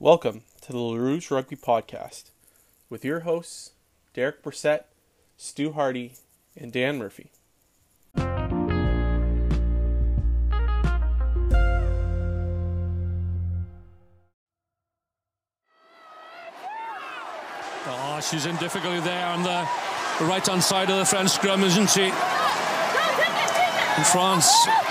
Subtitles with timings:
[0.00, 2.30] Welcome to the LaRouge Rugby Podcast
[2.88, 3.72] with your hosts,
[4.14, 4.84] Derek Brissett,
[5.36, 6.12] Stu Hardy,
[6.56, 7.32] and Dan Murphy.
[17.84, 19.66] Oh, she's in difficulty there on the
[20.20, 22.04] right hand side of the French scrum, isn't she?
[22.04, 22.12] In
[24.04, 24.48] France,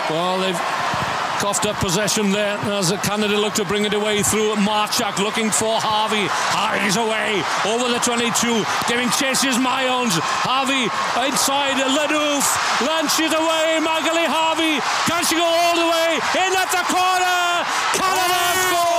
[0.09, 0.96] well, they've
[1.39, 5.77] coughed up possession there as Canada look to bring it away through Marchak looking for
[5.79, 6.25] Harvey.
[6.50, 10.18] Harvey's away over the 22, giving chases Mayons.
[10.18, 10.89] Harvey
[11.21, 12.41] inside Ladouff.
[12.82, 13.77] Lunches away.
[13.86, 14.82] Magali Harvey.
[15.05, 16.18] Can she go all the way?
[16.41, 17.61] In at the corner.
[17.93, 18.97] Canada score.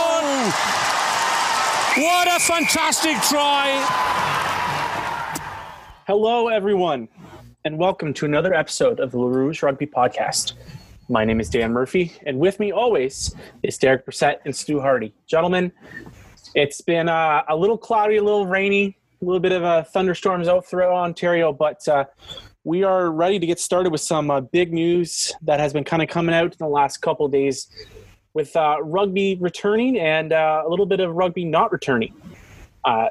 [2.06, 3.82] What a fantastic try.
[6.06, 7.08] Hello, everyone,
[7.64, 10.54] and welcome to another episode of the LaRouge Rugby Podcast.
[11.10, 15.14] My name is Dan Murphy, and with me always is Derek Brissett and Stu Hardy.
[15.26, 15.72] Gentlemen,
[16.54, 20.48] it's been uh, a little cloudy, a little rainy, a little bit of uh, thunderstorms
[20.48, 22.04] out throughout Ontario, but uh,
[22.64, 26.02] we are ready to get started with some uh, big news that has been kind
[26.02, 27.68] of coming out in the last couple days
[28.34, 32.12] with uh, rugby returning and uh, a little bit of rugby not returning.
[32.84, 33.08] Uh,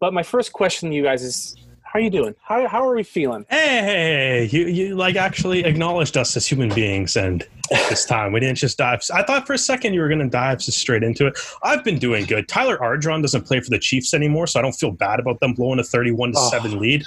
[0.00, 1.56] but my first question to you guys is
[1.92, 2.36] how are you doing?
[2.40, 3.44] How, how are we feeling?
[3.50, 8.58] Hey, you, you like actually acknowledged us as human beings, and this time we didn't
[8.58, 9.02] just dive.
[9.12, 11.36] I thought for a second you were going to dive just straight into it.
[11.64, 12.46] I've been doing good.
[12.46, 15.52] Tyler Ardron doesn't play for the Chiefs anymore, so I don't feel bad about them
[15.52, 17.04] blowing a thirty-one to seven lead,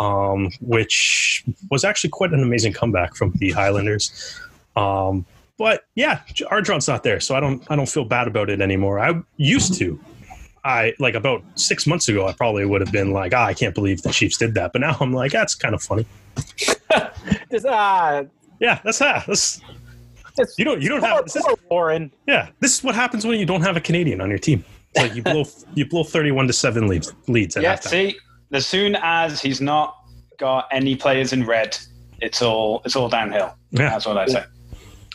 [0.00, 4.40] um, which was actually quite an amazing comeback from the Highlanders.
[4.74, 5.26] Um,
[5.58, 9.00] but yeah, Ardron's not there, so I don't I don't feel bad about it anymore.
[9.00, 10.00] I used to.
[10.64, 13.74] I like about six months ago, I probably would have been like, ah, I can't
[13.74, 14.72] believe the Chiefs did that.
[14.72, 16.06] But now I'm like, that's kind of funny.
[17.50, 18.24] Just, uh,
[18.60, 19.26] Yeah, that's that.
[19.26, 19.60] That's
[20.38, 22.10] it's you don't you don't poor, have this is, Warren.
[22.26, 22.48] yeah.
[22.60, 24.64] This is what happens when you don't have a Canadian on your team.
[24.94, 27.88] It's like you blow you blow thirty one to seven leads leads at Yeah, halftime.
[27.88, 28.16] see,
[28.52, 29.96] as soon as he's not
[30.38, 31.76] got any players in red,
[32.20, 33.54] it's all it's all downhill.
[33.70, 33.90] Yeah.
[33.90, 34.44] That's what I say.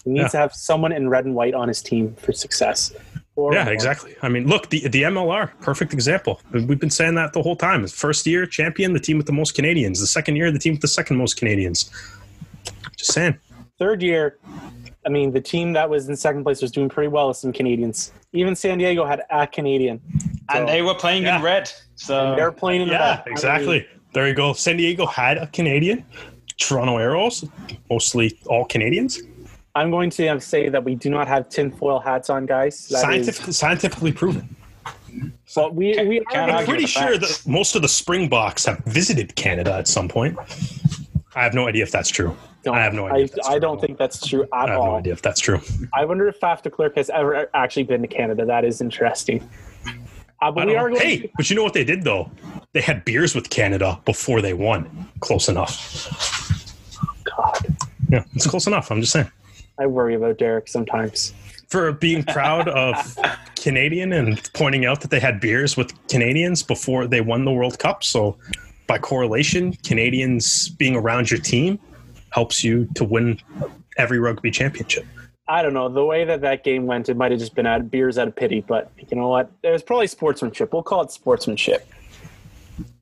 [0.05, 0.27] He needs Yeah.
[0.29, 2.93] to have someone in red and white on his team for success.
[3.39, 3.73] Poor Yeah, Warren.
[3.73, 4.15] exactly.
[4.21, 6.41] I mean, look, the the MLR, perfect example.
[6.51, 7.87] We've been saying that the whole time.
[7.87, 10.01] First year champion, the team with the most Canadians.
[10.01, 11.89] The second year, the team with the second most Canadians.
[12.97, 13.37] Just saying.
[13.77, 14.39] Third year,
[15.05, 17.53] I mean, the team that was in second place was doing pretty well with some
[17.53, 18.11] Canadians.
[18.33, 20.01] Even San Diego had a Canadian.
[20.53, 21.37] And they were playing Yeah.
[21.37, 23.23] in red, so They're playing in the Yeah, red.
[23.27, 23.87] exactly.
[24.13, 24.51] There you go.
[24.51, 26.03] San Diego had a Canadian.
[26.57, 27.45] Toronto Arrows,
[27.89, 29.21] mostly all Canadians.
[29.79, 32.89] I'm going to say that we do not have tinfoil hats on, guys.
[32.89, 34.53] That is- Scientific, scientifically proven.
[35.55, 39.73] but we, we are I'm pretty sure that most of the Springboks have visited Canada
[39.73, 40.37] at some point.
[41.33, 42.35] I have no idea if that's true.
[42.63, 44.49] don't- I have no idea I, if that's I true don't think that's true at
[44.51, 44.59] all.
[44.65, 44.85] I have all.
[44.87, 45.61] no idea if that's true.
[45.93, 48.43] I wonder if Faf de Klerk has ever actually been to Canada.
[48.45, 49.49] That is interesting.
[50.41, 52.29] Uh, but we are Hey, to, but you know what they did though?
[52.73, 55.07] They had beers with Canada before they won.
[55.21, 56.51] Close enough.
[57.23, 57.77] God,
[58.09, 58.91] Yeah, it's close enough.
[58.91, 59.31] I'm just saying.
[59.79, 61.33] I worry about Derek sometimes.
[61.69, 63.17] For being proud of
[63.55, 67.79] Canadian and pointing out that they had beers with Canadians before they won the World
[67.79, 68.03] Cup.
[68.03, 68.37] So,
[68.87, 71.79] by correlation, Canadians being around your team
[72.31, 73.39] helps you to win
[73.97, 75.05] every rugby championship.
[75.47, 75.89] I don't know.
[75.89, 78.35] The way that that game went, it might have just been out beers out of
[78.35, 78.61] pity.
[78.61, 79.51] But you know what?
[79.63, 80.73] It was probably sportsmanship.
[80.73, 81.87] We'll call it sportsmanship.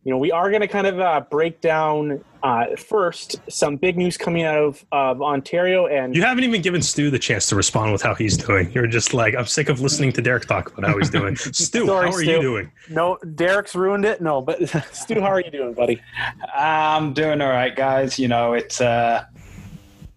[0.07, 3.97] You know, we are going to kind of uh, break down uh, first some big
[3.97, 7.57] news coming out of, of Ontario and You haven't even given Stu the chance to
[7.57, 8.71] respond with how he's doing.
[8.71, 11.35] You're just like, I'm sick of listening to Derek talk about how he's doing.
[11.35, 12.31] Stu, Sorry, how are Stu.
[12.31, 12.71] you doing?
[12.89, 14.21] no, Derek's ruined it.
[14.21, 16.01] No, but Stu, how are you doing, buddy?
[16.55, 18.17] I'm doing all right, guys.
[18.17, 19.25] You know, it's uh,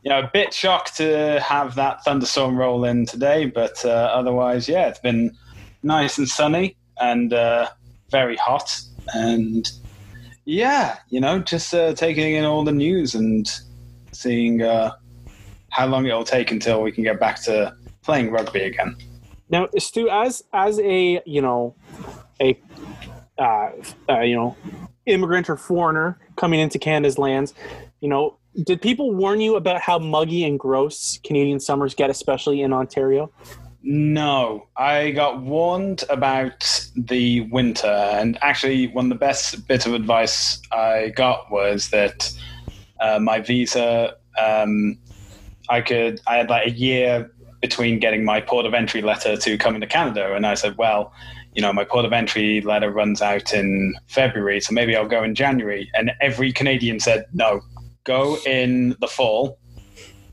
[0.05, 4.69] you know a bit shocked to have that thunderstorm roll in today, but uh, otherwise,
[4.69, 5.37] yeah, it's been
[5.83, 7.69] nice and sunny and uh,
[8.11, 8.81] very hot,
[9.15, 9.71] and
[10.45, 13.49] yeah, you know, just uh, taking in all the news and
[14.13, 14.93] seeing uh,
[15.71, 18.97] how long it'll take until we can get back to playing rugby again.
[19.49, 21.75] Now, Stu, as as a you know
[22.41, 22.59] a
[23.39, 23.71] uh,
[24.09, 24.57] uh, you know
[25.07, 27.55] immigrant or foreigner coming into Canada's lands,
[28.01, 32.63] you know, did people warn you about how muggy and gross Canadian summers get, especially
[32.63, 33.31] in Ontario?
[33.83, 39.95] No, I got warned about the winter, and actually, one of the best bits of
[39.95, 42.31] advice I got was that
[43.01, 44.99] uh, my visa, um,
[45.71, 47.31] I could, I had like a year
[47.63, 51.13] between getting my port of entry letter to coming to Canada, and I said, well,
[51.55, 55.23] you know, my port of entry letter runs out in February, so maybe I'll go
[55.23, 55.91] in January.
[55.95, 57.61] And every Canadian said, no,
[58.05, 59.59] go in the fall,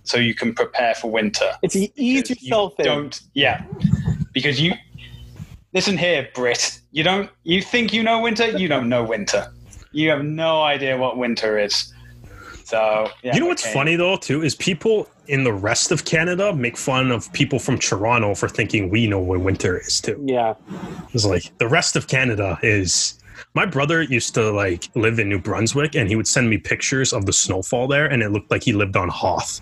[0.07, 2.85] so you can prepare for winter It's an ease because you yourself in.
[2.85, 3.63] Don't yeah,
[4.33, 4.73] because you
[5.73, 6.81] listen here, Brit.
[6.91, 7.29] You don't.
[7.43, 8.57] You think you know winter?
[8.57, 9.51] You don't know winter.
[9.91, 11.93] You have no idea what winter is.
[12.63, 13.73] So yeah, you know what's okay.
[13.73, 17.77] funny though too is people in the rest of Canada make fun of people from
[17.77, 20.21] Toronto for thinking we know what winter is too.
[20.25, 20.55] Yeah.
[21.13, 23.19] It's like the rest of Canada is.
[23.53, 27.13] My brother used to like live in New Brunswick, and he would send me pictures
[27.13, 29.61] of the snowfall there, and it looked like he lived on Hoth.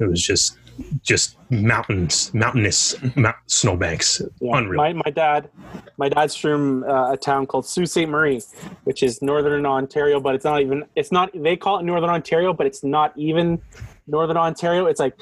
[0.00, 0.58] It was just,
[1.02, 4.22] just mountains, mountainous mount, snowbanks.
[4.40, 4.56] Yeah.
[4.58, 4.76] Unreal.
[4.76, 5.50] My, my dad,
[5.96, 8.08] my dad's from uh, a town called Sault Ste.
[8.08, 8.40] Marie,
[8.84, 10.84] which is northern Ontario, but it's not even.
[10.94, 11.30] It's not.
[11.34, 13.60] They call it Northern Ontario, but it's not even
[14.06, 14.86] Northern Ontario.
[14.86, 15.18] It's like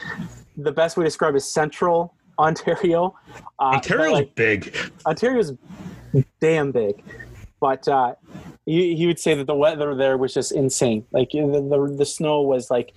[0.57, 3.17] the best way to describe it is Central Ontario.
[3.59, 4.77] Uh, Ontario's like, big.
[5.07, 5.55] Ontario's
[6.41, 7.03] damn big,
[7.61, 8.15] but uh,
[8.67, 11.07] he, he would say that the weather there was just insane.
[11.13, 12.93] Like the, the the snow was like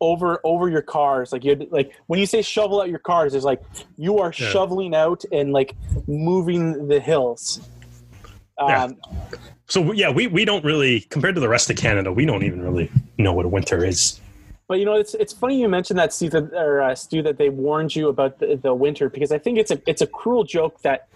[0.00, 1.32] over over your cars.
[1.32, 3.62] Like you like when you say shovel out your cars, it's like
[3.96, 4.48] you are Yeah.
[4.48, 5.74] shoveling out and like
[6.06, 7.60] moving the hills.
[8.58, 8.84] Yeah.
[8.84, 8.96] Um,
[9.68, 12.62] So yeah, we, we don't really compared to the rest of Canada, we don't even
[12.62, 14.20] really know what a winter is.
[14.68, 17.38] But you know, it's it's funny you mentioned that, Steve, that, or uh, Stu, that
[17.38, 20.44] they warned you about the, the winter because I think it's a it's a cruel
[20.44, 21.08] joke that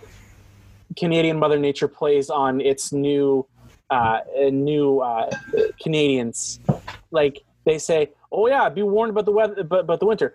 [0.97, 3.47] Canadian Mother Nature plays on its new
[3.91, 5.31] uh, uh, new uh,
[5.83, 6.61] Canadians.
[7.11, 10.35] Like they say, "Oh yeah, be warned about the weather, but about the winter,"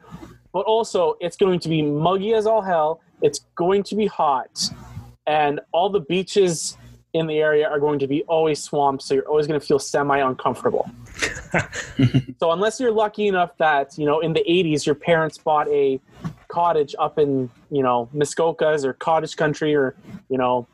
[0.54, 3.02] but also it's going to be muggy as all hell.
[3.22, 4.54] It's going to be hot,
[5.28, 6.78] and all the beaches
[7.14, 9.80] in the area are going to be always swamped, so you're always going to feel
[9.80, 10.90] semi uncomfortable.
[12.42, 16.02] So unless you're lucky enough that you know in the 80s your parents bought a
[16.50, 19.96] cottage up in you know Muskokas or cottage country or
[20.30, 20.68] you know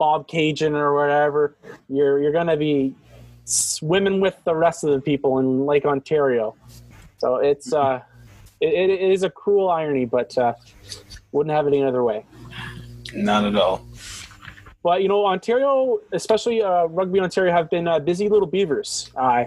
[0.00, 1.56] Bobcaygeon or whatever,
[1.88, 2.94] you're you're gonna be
[3.48, 6.54] swimming with the rest of the people in Lake Ontario.
[7.18, 8.00] So it's uh,
[8.60, 10.54] it, it is a cruel irony, but uh,
[11.32, 12.24] wouldn't have it any other way.
[13.14, 13.86] Not at all.
[14.82, 19.10] But you know, Ontario, especially uh, Rugby Ontario, have been uh, busy little beavers.
[19.16, 19.44] Uh,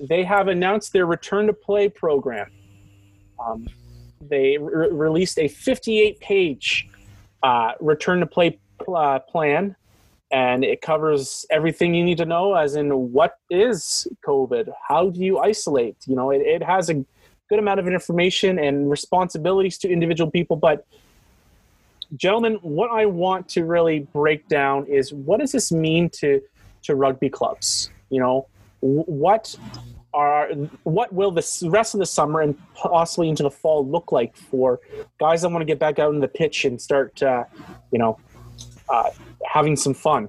[0.00, 2.50] they have announced their return to play program.
[3.44, 3.66] Um,
[4.20, 6.88] they re- released a 58 page
[7.42, 9.76] uh, return to play pl- uh, plan,
[10.34, 15.20] and it covers everything you need to know, as in what is COVID, how do
[15.20, 15.96] you isolate.
[16.06, 16.94] You know, it, it has a
[17.48, 20.84] good amount of information and responsibilities to individual people, but
[22.16, 26.42] gentlemen, what I want to really break down is what does this mean to
[26.82, 27.90] to rugby clubs?
[28.10, 28.48] You know,
[28.80, 29.56] what
[30.14, 30.48] are
[30.82, 34.80] what will the rest of the summer and possibly into the fall look like for
[35.20, 37.44] guys that want to get back out in the pitch and start, uh,
[37.92, 38.18] you know,
[38.88, 39.10] uh,
[39.46, 40.28] having some fun?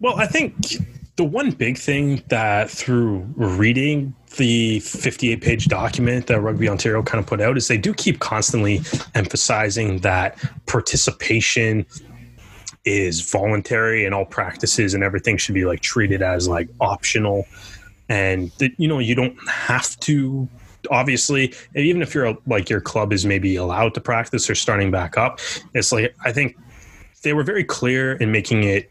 [0.00, 0.54] Well, I think
[1.16, 7.18] the one big thing that through reading the 58 page document that Rugby Ontario kind
[7.18, 8.82] of put out is they do keep constantly
[9.14, 11.86] emphasizing that participation
[12.84, 17.46] is voluntary and all practices and everything should be like treated as like optional
[18.08, 20.48] and that you know you don't have to
[20.90, 25.16] obviously even if you're like your club is maybe allowed to practice or starting back
[25.16, 25.40] up
[25.74, 26.56] it's like i think
[27.22, 28.90] they were very clear in making it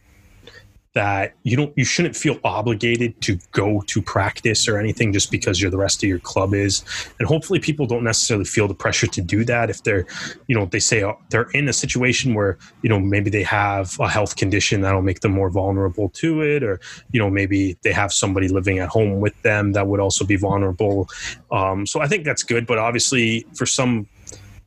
[0.95, 5.61] that you don't you shouldn't feel obligated to go to practice or anything just because
[5.61, 6.83] you're the rest of your club is.
[7.19, 10.07] And hopefully people don't necessarily feel the pressure to do that if they're
[10.47, 13.97] you know they say uh, they're in a situation where you know maybe they have
[13.99, 16.79] a health condition that'll make them more vulnerable to it or
[17.11, 20.37] you know maybe they have somebody living at home with them that would also be
[20.37, 21.09] vulnerable.
[21.51, 24.07] Um, so i think that's good but obviously for some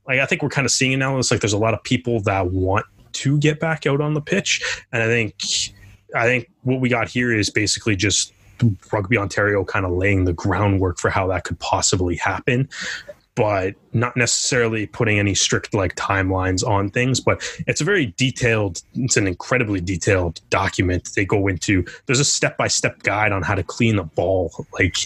[0.06, 1.82] like i think we're kind of seeing it now it's like there's a lot of
[1.82, 4.82] people that want to get back out on the pitch.
[4.92, 5.34] And i think
[6.14, 8.32] I think what we got here is basically just
[8.92, 12.68] Rugby Ontario kind of laying the groundwork for how that could possibly happen,
[13.34, 17.20] but not necessarily putting any strict like timelines on things.
[17.20, 21.10] But it's a very detailed, it's an incredibly detailed document.
[21.14, 24.66] They go into there's a step by step guide on how to clean a ball,
[24.72, 24.96] like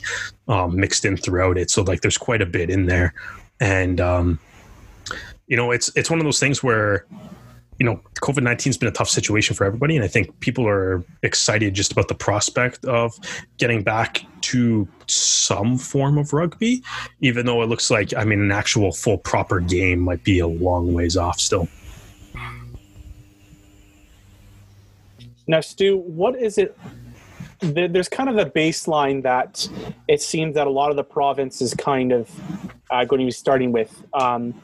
[0.48, 1.70] um, mixed in throughout it.
[1.70, 3.12] So like there's quite a bit in there,
[3.60, 4.38] and um,
[5.46, 7.04] you know it's it's one of those things where
[7.82, 9.96] you know, COVID 19 has been a tough situation for everybody.
[9.96, 13.12] And I think people are excited just about the prospect of
[13.58, 16.80] getting back to some form of rugby,
[17.22, 20.46] even though it looks like, I mean, an actual full proper game might be a
[20.46, 21.66] long ways off still.
[25.48, 26.78] Now, Stu, what is it?
[27.62, 29.68] There's kind of a baseline that
[30.06, 32.30] it seems that a lot of the province is kind of
[32.92, 34.04] uh, going to be starting with.
[34.14, 34.54] Um,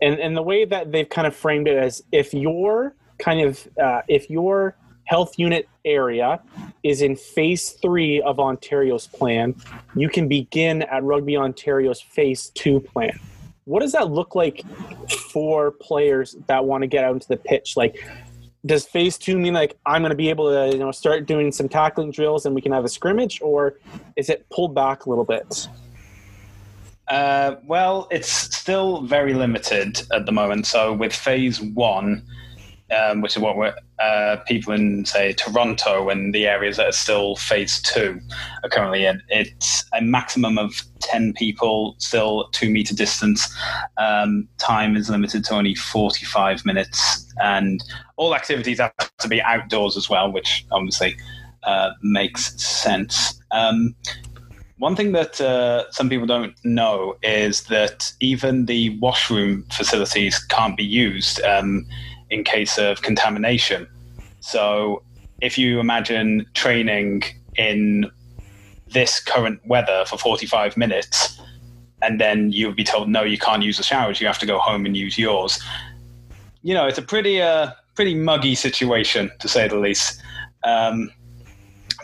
[0.00, 3.66] and, and the way that they've kind of framed it as if your kind of
[3.82, 6.40] uh, if your health unit area
[6.82, 9.54] is in phase three of Ontario's plan,
[9.94, 13.18] you can begin at Rugby Ontario's phase two plan.
[13.64, 14.62] what does that look like
[15.32, 17.76] for players that want to get out into the pitch?
[17.76, 17.96] Like,
[18.64, 21.52] does phase two mean like I'm going to be able to you know start doing
[21.52, 23.78] some tackling drills and we can have a scrimmage, or
[24.16, 25.68] is it pulled back a little bit?
[27.08, 30.66] Uh, well, it's still very limited at the moment.
[30.66, 32.22] So with phase one,
[32.90, 36.92] um, which is what we're, uh, people in say Toronto and the areas that are
[36.92, 38.20] still phase two
[38.62, 39.22] are currently in.
[39.28, 43.52] It's a maximum of ten people, still two meter distance.
[43.96, 47.82] Um, time is limited to only forty five minutes, and
[48.16, 51.16] all activities have to be outdoors as well, which obviously
[51.64, 53.40] uh, makes sense.
[53.50, 53.96] Um,
[54.78, 60.76] one thing that uh, some people don't know is that even the washroom facilities can't
[60.76, 61.86] be used um,
[62.30, 63.86] in case of contamination.
[64.40, 65.02] So,
[65.40, 67.22] if you imagine training
[67.56, 68.10] in
[68.88, 71.40] this current weather for 45 minutes,
[72.02, 74.58] and then you'll be told, no, you can't use the showers, you have to go
[74.58, 75.62] home and use yours.
[76.62, 80.20] You know, it's a pretty, uh, pretty muggy situation, to say the least.
[80.64, 81.10] Um,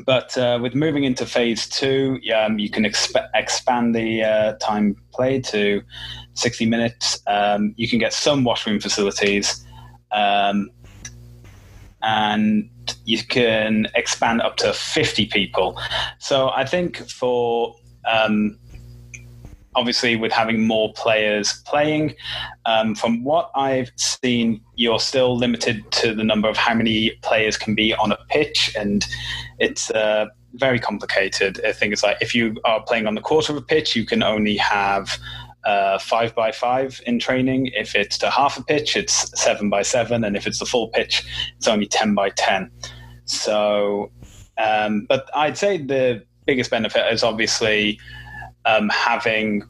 [0.05, 4.97] but uh, with moving into phase two, um, you can exp- expand the uh, time
[5.13, 5.83] played to
[6.35, 7.21] 60 minutes.
[7.27, 9.65] Um, you can get some washroom facilities,
[10.13, 10.71] um,
[12.03, 12.69] and
[13.05, 15.79] you can expand up to 50 people.
[16.19, 17.75] So I think for
[18.11, 18.59] um,
[19.75, 22.15] obviously with having more players playing.
[22.67, 27.57] Um, from what I've seen, you're still limited to the number of how many players
[27.57, 29.07] can be on a pitch, and
[29.59, 31.61] it's uh, very complicated.
[31.65, 34.05] I think it's like if you are playing on the quarter of a pitch, you
[34.07, 35.19] can only have.
[35.65, 37.71] Uh, five by five in training.
[37.73, 40.89] If it's to half a pitch, it's seven by seven, and if it's the full
[40.89, 41.25] pitch,
[41.57, 42.69] it's only ten by ten.
[43.27, 44.11] So,
[44.59, 48.01] um, but I'd say the biggest benefit is obviously
[48.65, 49.65] um, having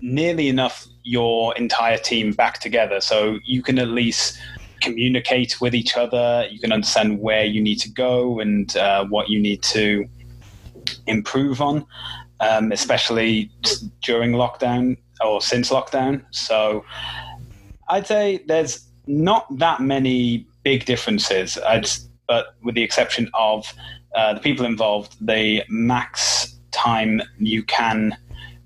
[0.00, 3.00] nearly enough your entire team back together.
[3.00, 4.38] So you can at least
[4.80, 6.46] communicate with each other.
[6.50, 10.06] You can understand where you need to go and uh, what you need to
[11.06, 11.86] improve on
[12.40, 13.50] um, especially
[14.02, 16.22] during lockdown or since lockdown.
[16.30, 16.84] So
[17.88, 21.58] i'd say there's not that many big differences.
[21.58, 21.88] I'd,
[22.26, 23.72] but with the exception of
[24.16, 28.16] uh, the people involved the max time you can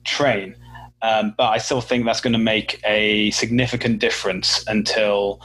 [0.04, 0.57] train.
[1.02, 5.40] Um, but I still think that's going to make a significant difference until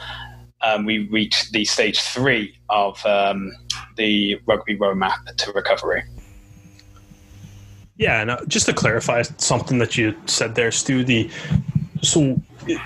[0.61, 3.51] um, we reach the stage three of um,
[3.95, 6.03] the rugby roadmap to recovery.
[7.97, 11.29] Yeah, and uh, just to clarify something that you said there, Stu, the
[12.01, 12.81] so it,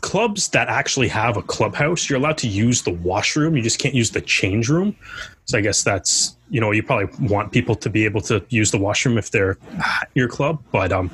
[0.00, 3.56] clubs that actually have a clubhouse, you're allowed to use the washroom.
[3.56, 4.96] You just can't use the change room.
[5.44, 8.70] So I guess that's you know you probably want people to be able to use
[8.70, 11.10] the washroom if they're at your club, but um,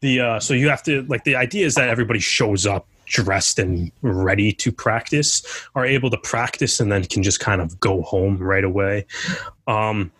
[0.00, 3.58] the uh, so you have to like the idea is that everybody shows up dressed
[3.58, 5.42] and ready to practice,
[5.74, 9.06] are able to practice, and then can just kind of go home right away.
[9.66, 10.10] Um,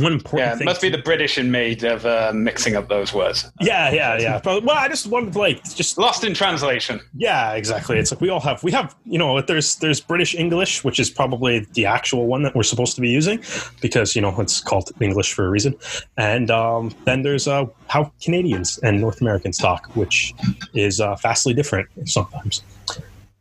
[0.00, 3.12] one important yeah, it must be the British in me of uh, mixing up those
[3.12, 3.50] words.
[3.60, 4.40] Yeah, yeah, yeah.
[4.42, 7.00] But well, I just wanted to like just lost in translation.
[7.16, 7.98] Yeah, exactly.
[7.98, 11.10] It's like we all have we have you know there's there's British English, which is
[11.10, 13.42] probably the actual one that we're supposed to be using
[13.80, 15.74] because you know it's called English for a reason,
[16.16, 20.34] and um, then there's uh, how Canadians and North Americans talk, which
[20.74, 22.62] is uh, vastly different sometimes.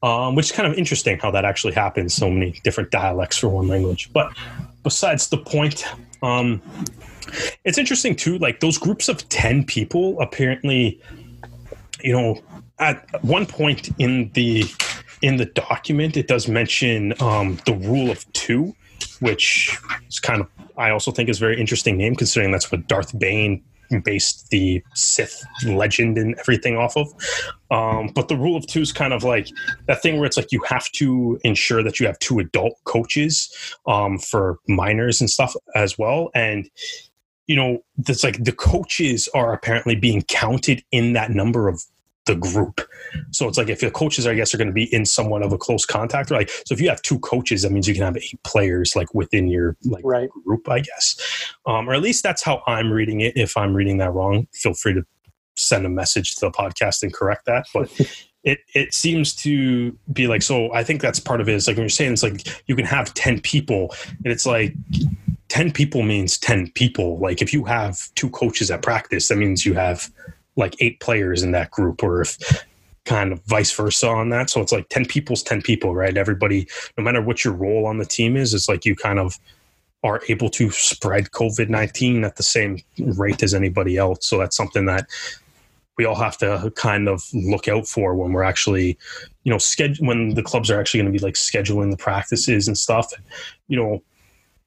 [0.02, 2.14] Um, which is kind of interesting how that actually happens.
[2.14, 4.32] So many different dialects for one language, but
[4.84, 5.84] besides the point
[6.22, 6.62] um,
[7.64, 8.38] it's interesting too.
[8.38, 11.02] Like those groups of ten people, apparently,
[12.02, 12.42] you know,
[12.80, 14.64] at one point in the
[15.22, 18.76] in the document, it does mention um, the rule of two,
[19.20, 20.48] which is kind of
[20.78, 23.64] I also think is a very interesting name considering that's what Darth Bane
[24.04, 27.08] based the Sith legend and everything off of.
[27.72, 29.48] Um, but the rule of two is kind of like
[29.88, 33.54] that thing where it's like you have to ensure that you have two adult coaches
[33.88, 36.30] um, for minors and stuff as well.
[36.34, 36.70] And
[37.48, 41.84] you know, it's like the coaches are apparently being counted in that number of
[42.30, 42.82] the group.
[43.32, 45.52] So it's like if the coaches, I guess, are going to be in somewhat of
[45.52, 46.50] a close contact, right?
[46.66, 49.48] So if you have two coaches, that means you can have eight players like within
[49.48, 50.30] your like right.
[50.46, 53.34] group, I guess, um, or at least that's how I'm reading it.
[53.36, 55.04] If I'm reading that wrong, feel free to
[55.56, 57.66] send a message to the podcast and correct that.
[57.74, 57.92] But
[58.44, 60.72] it it seems to be like so.
[60.74, 61.56] I think that's part of it.
[61.56, 63.94] Is like when you're saying it's like you can have ten people,
[64.24, 64.74] and it's like
[65.50, 67.18] 10 people means 10 people.
[67.18, 70.12] Like if you have two coaches at practice, that means you have
[70.60, 72.38] like eight players in that group or if
[73.06, 74.50] kind of vice versa on that.
[74.50, 76.16] So it's like 10 people's 10 people, right?
[76.16, 79.40] Everybody, no matter what your role on the team is, it's like you kind of
[80.04, 84.28] are able to spread COVID 19 at the same rate as anybody else.
[84.28, 85.08] So that's something that
[85.98, 88.98] we all have to kind of look out for when we're actually,
[89.44, 92.68] you know, schedule when the clubs are actually going to be like scheduling the practices
[92.68, 93.12] and stuff.
[93.68, 94.04] You know,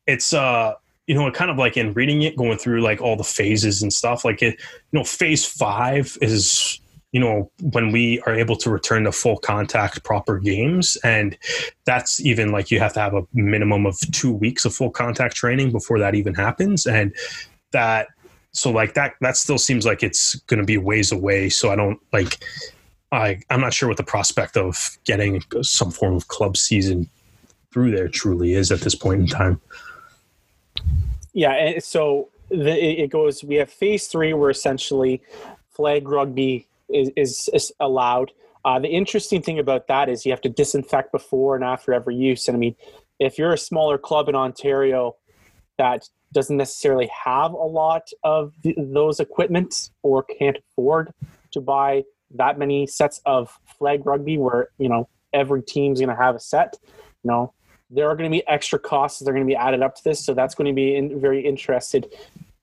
[0.06, 0.74] it's uh
[1.12, 3.92] you know, kind of like in reading it, going through like all the phases and
[3.92, 4.24] stuff.
[4.24, 6.80] Like it, you know, phase five is
[7.12, 10.96] you know when we are able to return to full contact proper games.
[11.04, 11.36] And
[11.84, 15.36] that's even like you have to have a minimum of two weeks of full contact
[15.36, 16.86] training before that even happens.
[16.86, 17.14] And
[17.72, 18.06] that
[18.52, 21.50] so like that that still seems like it's going to be ways away.
[21.50, 22.42] So i don't like
[23.12, 27.10] i i'm not sure what the prospect of getting some form of club season
[27.70, 29.60] through there truly is at this point in time
[31.32, 33.42] Yeah, so the, it goes.
[33.42, 35.22] We have phase three, where essentially
[35.70, 38.32] flag rugby is, is, is allowed.
[38.64, 42.14] Uh, the interesting thing about that is you have to disinfect before and after every
[42.14, 42.46] use.
[42.48, 42.76] And I mean,
[43.18, 45.16] if you're a smaller club in Ontario
[45.78, 51.12] that doesn't necessarily have a lot of th- those equipment or can't afford
[51.52, 56.22] to buy that many sets of flag rugby, where you know every team's going to
[56.22, 56.76] have a set,
[57.24, 57.52] you know
[57.92, 60.04] there are going to be extra costs that are going to be added up to
[60.04, 60.24] this.
[60.24, 62.12] So that's going to be in, very interested,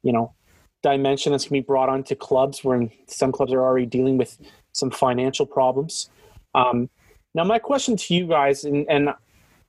[0.02, 0.34] you know,
[0.82, 4.38] dimension that's going to be brought onto clubs where some clubs are already dealing with
[4.72, 6.10] some financial problems.
[6.56, 6.90] Um,
[7.36, 9.10] now, my question to you guys, and, and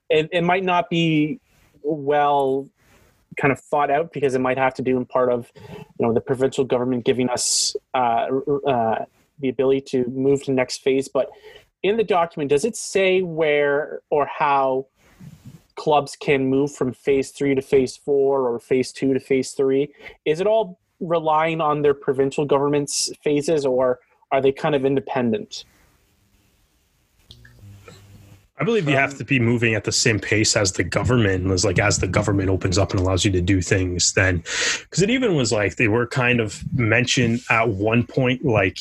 [0.09, 1.41] it, it might not be
[1.83, 2.69] well
[3.37, 6.13] kind of thought out because it might have to do in part of, you know,
[6.13, 8.27] the provincial government giving us uh,
[8.67, 9.05] uh,
[9.41, 11.09] the ability to move to the next phase.
[11.09, 11.31] But
[11.83, 14.87] in the document, does it say where or how
[15.81, 19.91] clubs can move from phase three to phase four or phase two to phase three?
[20.27, 23.99] Is it all relying on their provincial government's phases or
[24.31, 25.65] are they kind of independent?
[28.59, 31.51] I believe you have um, to be moving at the same pace as the government
[31.51, 34.37] as like as the government opens up and allows you to do things then
[34.81, 38.81] because it even was like they were kind of mentioned at one point like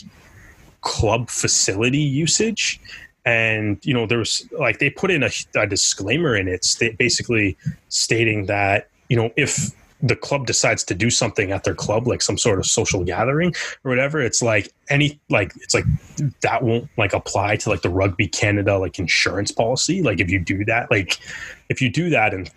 [0.81, 2.81] club facility usage
[3.25, 6.95] and you know there was like they put in a, a disclaimer in it sta-
[6.97, 7.57] basically
[7.89, 12.21] stating that you know if the club decides to do something at their club like
[12.21, 15.83] some sort of social gathering or whatever it's like any like it's like
[16.41, 20.39] that won't like apply to like the rugby canada like insurance policy like if you
[20.39, 21.19] do that like
[21.67, 22.49] if you do that and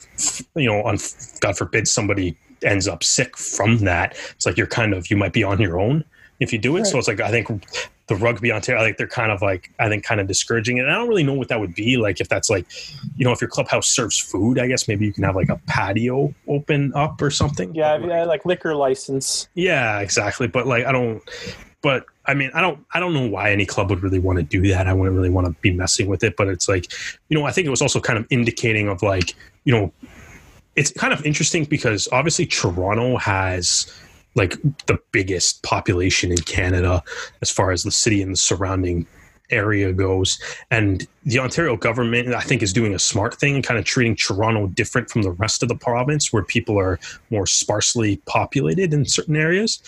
[0.55, 0.97] you know on
[1.41, 5.33] god forbid somebody ends up sick from that it's like you're kind of you might
[5.33, 6.05] be on your own
[6.43, 6.81] if you do it.
[6.81, 6.87] Right.
[6.87, 7.49] So it's like I think
[8.13, 10.83] the rugby Ontario, like they're kind of like I think kind of discouraging it.
[10.83, 12.67] And I don't really know what that would be like if that's like,
[13.17, 15.61] you know, if your clubhouse serves food, I guess maybe you can have like a
[15.67, 17.75] patio open up or something.
[17.75, 19.49] Yeah, like, yeah, like liquor license.
[19.55, 20.47] Yeah, exactly.
[20.47, 21.23] But like I don't.
[21.83, 24.45] But I mean, I don't, I don't know why any club would really want to
[24.45, 24.87] do that.
[24.87, 26.37] I wouldn't really want to be messing with it.
[26.37, 26.93] But it's like,
[27.29, 29.93] you know, I think it was also kind of indicating of like, you know,
[30.77, 33.93] it's kind of interesting because obviously Toronto has
[34.35, 37.03] like the biggest population in Canada
[37.41, 39.07] as far as the city and the surrounding
[39.51, 40.39] area goes.
[40.71, 44.67] And the Ontario government, I think, is doing a smart thing, kind of treating Toronto
[44.69, 46.99] different from the rest of the province, where people are
[47.31, 49.83] more sparsely populated in certain areas.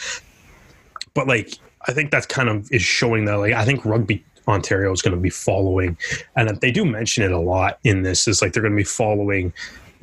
[1.14, 4.92] But like, I think that kind of is showing that, like, I think rugby Ontario
[4.92, 5.96] is going to be following,
[6.37, 8.28] and they do mention it a lot in this.
[8.28, 9.52] Is like they're going to be following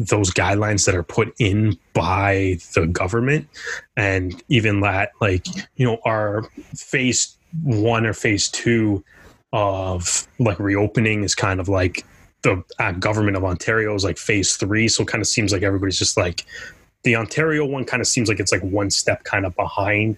[0.07, 3.47] those guidelines that are put in by the government
[3.95, 6.43] and even that like you know our
[6.75, 9.03] phase one or phase two
[9.53, 12.05] of like reopening is kind of like
[12.41, 15.61] the uh, government of ontario is like phase three so it kind of seems like
[15.61, 16.45] everybody's just like
[17.03, 20.17] the ontario one kind of seems like it's like one step kind of behind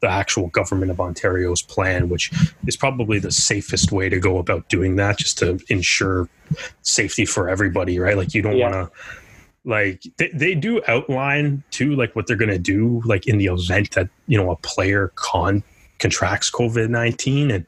[0.00, 2.30] the actual government of Ontario's plan, which
[2.66, 6.28] is probably the safest way to go about doing that, just to ensure
[6.82, 8.14] safety for everybody, right?
[8.14, 8.70] Like you don't yeah.
[8.70, 8.98] want to
[9.64, 13.46] like they, they do outline too like what they're going to do like in the
[13.46, 15.62] event that you know a player con
[15.98, 17.66] contracts covid-19 and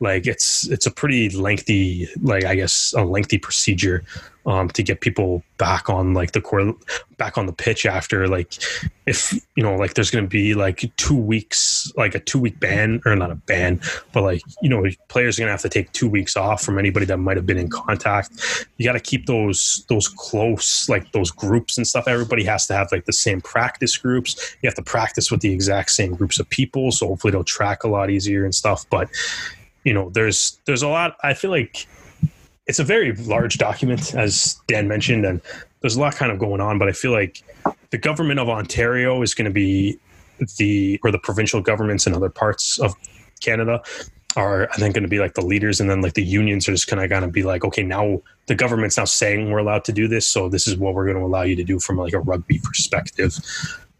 [0.00, 4.04] like it's it's a pretty lengthy like i guess a lengthy procedure
[4.46, 6.76] um, to get people back on like the court,
[7.16, 8.54] back on the pitch after like
[9.06, 12.58] if you know like there's going to be like two weeks, like a two week
[12.60, 13.80] ban or not a ban,
[14.12, 16.78] but like you know players are going to have to take two weeks off from
[16.78, 18.66] anybody that might have been in contact.
[18.76, 22.06] You got to keep those those close like those groups and stuff.
[22.06, 24.56] Everybody has to have like the same practice groups.
[24.62, 27.82] You have to practice with the exact same groups of people, so hopefully they'll track
[27.82, 28.88] a lot easier and stuff.
[28.90, 29.08] But
[29.82, 31.16] you know, there's there's a lot.
[31.22, 31.86] I feel like
[32.66, 35.40] it's a very large document, as Dan mentioned, and
[35.80, 36.78] there's a lot kind of going on.
[36.78, 37.42] But I feel like
[37.90, 39.98] the government of Ontario is going to be
[40.58, 42.94] the or the provincial governments in other parts of
[43.40, 43.82] Canada
[44.36, 46.72] are I think going to be like the leaders, and then like the unions are
[46.72, 49.84] just kind of going to be like, okay, now the government's now saying we're allowed
[49.84, 51.96] to do this, so this is what we're going to allow you to do from
[51.96, 53.38] like a rugby perspective.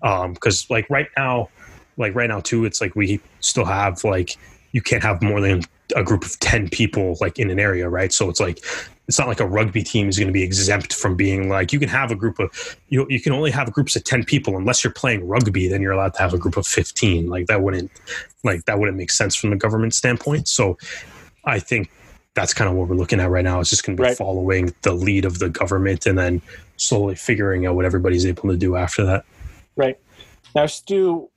[0.01, 1.49] Because um, like right now,
[1.97, 4.37] like right now too, it's like we still have like
[4.73, 5.63] you can't have more than
[5.95, 8.13] a group of 10 people like in an area right?
[8.13, 8.65] So it's like
[9.09, 11.79] it's not like a rugby team is going to be exempt from being like you
[11.79, 14.57] can have a group of you you can only have groups of 10 people.
[14.57, 17.63] Unless you're playing rugby then you're allowed to have a group of 15 like that
[17.63, 17.91] wouldn't
[18.43, 20.49] like that wouldn't make sense from the government standpoint.
[20.49, 20.77] So
[21.45, 21.91] i think
[22.35, 23.61] that's kind of what we're looking at right now.
[23.61, 24.17] It's just going to be Right.
[24.17, 26.43] following the lead of the government and then
[26.77, 29.25] slowly figuring out what everybody's able to do after that.
[29.75, 29.99] Right.
[30.55, 31.31] Now, Stu,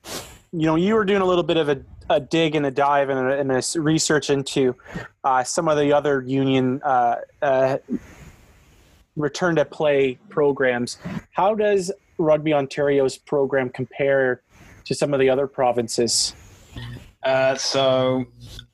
[0.52, 3.08] you know, you were doing a little bit of a, a dig and a dive
[3.08, 4.76] and a, and a research into
[5.24, 7.78] uh, some of the other union uh, uh,
[9.16, 10.98] return to play programs.
[11.30, 14.42] How does Rugby Ontario's program compare
[14.84, 16.34] to some of the other provinces?
[17.22, 18.24] Uh, so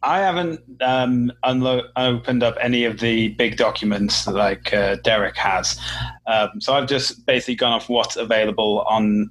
[0.03, 5.79] I haven't um, unlo- opened up any of the big documents like uh, Derek has.
[6.27, 9.31] Um, so I've just basically gone off what's available on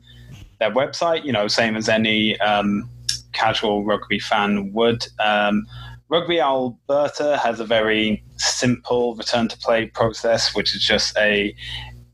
[0.60, 1.24] their website.
[1.24, 2.90] You know, same as any um,
[3.36, 5.06] casual rugby fan would.
[5.20, 5.66] Um,
[6.10, 11.56] rugby Alberta has a very simple return to play process, which is just a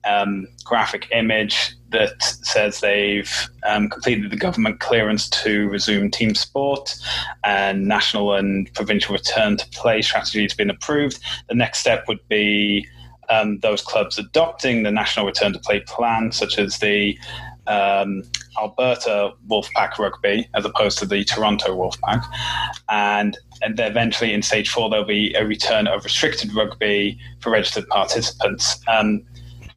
[0.04, 6.96] um, graphic image that says they've um, completed the government clearance to resume team sport
[7.44, 11.20] and national and provincial return to play strategy has been approved.
[11.50, 12.88] The next step would be
[13.30, 17.18] um, those clubs adopting the national return to play plan, such as the
[17.68, 18.24] um,
[18.60, 22.24] Alberta Wolfpack Rugby, as opposed to the Toronto Wolfpack.
[22.90, 27.88] And, and eventually in stage four, there'll be a return of restricted rugby for registered
[27.88, 28.82] participants.
[28.88, 29.24] Um,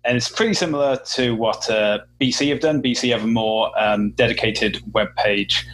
[0.05, 2.83] and it's pretty similar to what uh, BC have done.
[2.83, 5.66] BC have a more um, dedicated web page,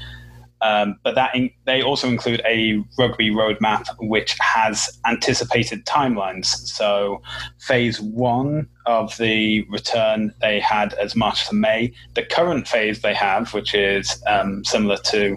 [0.63, 6.47] um, but that in- they also include a rugby roadmap which has anticipated timelines.
[6.47, 7.23] So,
[7.61, 11.93] phase one of the return they had as March to May.
[12.15, 15.37] The current phase they have, which is um, similar to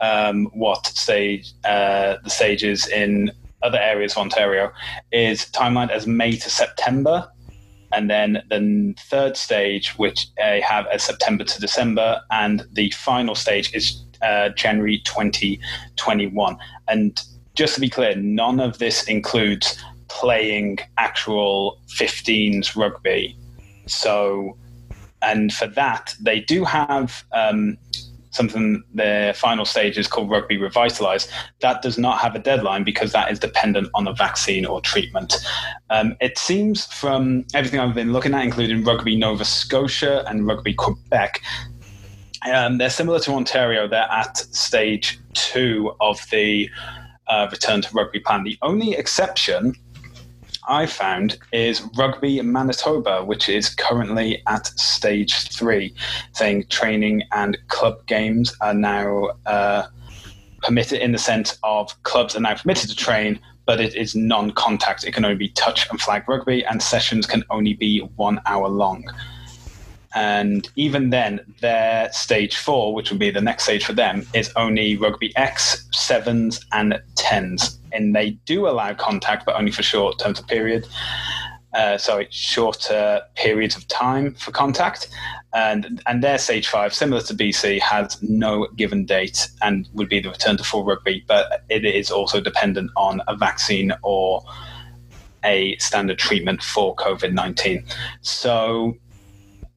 [0.00, 3.30] um, what stage uh, the stages in
[3.62, 4.72] other areas of Ontario,
[5.12, 7.28] is timelined as May to September
[7.92, 13.34] and then the third stage, which they have as September to December, and the final
[13.34, 16.56] stage is uh, January 2021.
[16.88, 17.20] And
[17.54, 23.36] just to be clear, none of this includes playing actual 15s rugby.
[23.86, 24.56] So,
[25.22, 27.76] and for that, they do have um,
[28.30, 31.30] something, their final stage is called Rugby Revitalised.
[31.60, 35.34] That does not have a deadline because that is dependent on a vaccine or treatment.
[35.90, 40.74] Um, it seems from everything I've been looking at, including Rugby Nova Scotia and Rugby
[40.74, 41.42] Quebec,
[42.50, 43.86] um, they're similar to Ontario.
[43.86, 46.70] They're at stage two of the
[47.28, 48.44] uh, return to rugby plan.
[48.44, 49.74] The only exception
[50.70, 55.92] I found is Rugby Manitoba, which is currently at stage three,
[56.32, 59.88] saying training and club games are now uh,
[60.62, 64.52] permitted in the sense of clubs are now permitted to train, but it is non
[64.52, 65.02] contact.
[65.04, 68.68] It can only be touch and flag rugby, and sessions can only be one hour
[68.68, 69.04] long.
[70.14, 74.52] And even then, their stage four, which would be the next stage for them, is
[74.56, 77.78] only rugby X, sevens, and tens.
[77.92, 80.86] And they do allow contact, but only for short terms of period.
[81.72, 85.08] Uh, sorry, shorter periods of time for contact.
[85.52, 90.18] And, and their stage five, similar to BC, has no given date and would be
[90.18, 94.42] the return to full rugby, but it is also dependent on a vaccine or
[95.44, 97.84] a standard treatment for COVID 19.
[98.20, 98.96] So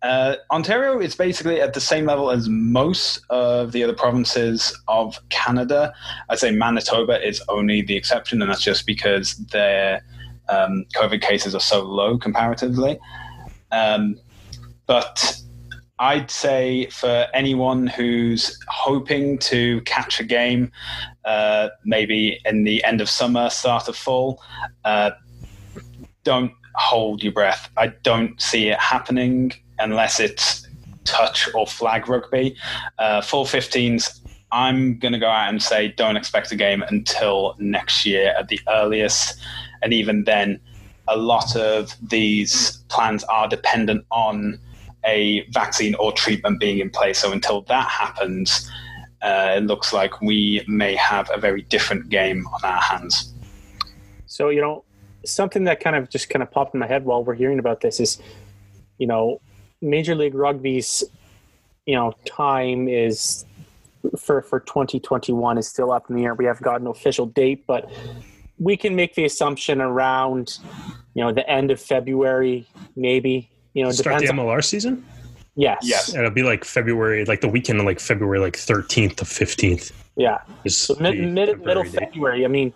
[0.03, 5.17] uh, Ontario is basically at the same level as most of the other provinces of
[5.29, 5.93] Canada.
[6.29, 10.03] I'd say Manitoba is only the exception, and that's just because their
[10.49, 12.99] um, COVID cases are so low comparatively.
[13.71, 14.19] Um,
[14.87, 15.39] but
[15.99, 20.69] I'd say for anyone who's hoping to catch a game,
[21.23, 24.41] uh, maybe in the end of summer, start of fall,
[24.83, 25.11] uh,
[26.25, 27.69] don't hold your breath.
[27.77, 30.67] I don't see it happening unless it's
[31.03, 32.55] touch or flag rugby.
[32.97, 34.19] Uh, full 15s,
[34.51, 38.47] I'm going to go out and say don't expect a game until next year at
[38.47, 39.39] the earliest.
[39.81, 40.59] And even then,
[41.07, 44.59] a lot of these plans are dependent on
[45.05, 47.19] a vaccine or treatment being in place.
[47.19, 48.69] So until that happens,
[49.21, 53.33] uh, it looks like we may have a very different game on our hands.
[54.27, 54.83] So, you know,
[55.25, 57.81] something that kind of just kind of popped in my head while we're hearing about
[57.81, 58.19] this is,
[58.97, 59.41] you know,
[59.83, 61.03] Major League Rugby's,
[61.85, 63.45] you know, time is
[64.17, 66.33] for for 2021 is still up in the air.
[66.33, 67.91] We haven't got an official date, but
[68.59, 70.57] we can make the assumption around,
[71.13, 72.65] you know, the end of February,
[72.95, 73.49] maybe.
[73.73, 74.39] You know, it Start the depends.
[74.39, 75.05] on- MLR season.
[75.55, 75.79] Yes.
[75.83, 76.15] Yes.
[76.15, 79.91] It'll be like February, like the weekend of like February, like 13th to 15th.
[80.15, 80.39] Yeah.
[80.67, 81.99] So mid, mid middle February date.
[81.99, 82.45] February.
[82.45, 82.73] I mean,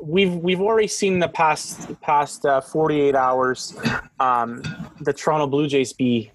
[0.00, 3.76] we've we've already seen the past past uh, 48 hours
[4.20, 4.62] um,
[5.00, 6.30] the Toronto Blue Jays be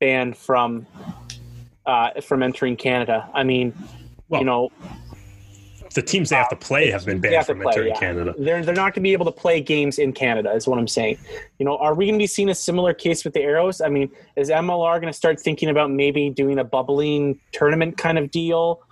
[0.00, 0.86] banned from
[1.86, 3.28] uh, from entering Canada.
[3.32, 3.72] I mean,
[4.28, 4.70] Well, you know,
[5.94, 8.00] the teams they have to play have been banned from play, entering yeah.
[8.00, 8.34] Canada.
[8.38, 10.52] they're they're not going to be able to play games in Canada.
[10.52, 11.18] Is what I'm saying.
[11.58, 13.80] You know, are we going to be seeing a similar case with the Arrows?
[13.80, 18.18] I mean, is MLR going to start thinking about maybe doing a bubbling tournament kind
[18.18, 18.82] of deal,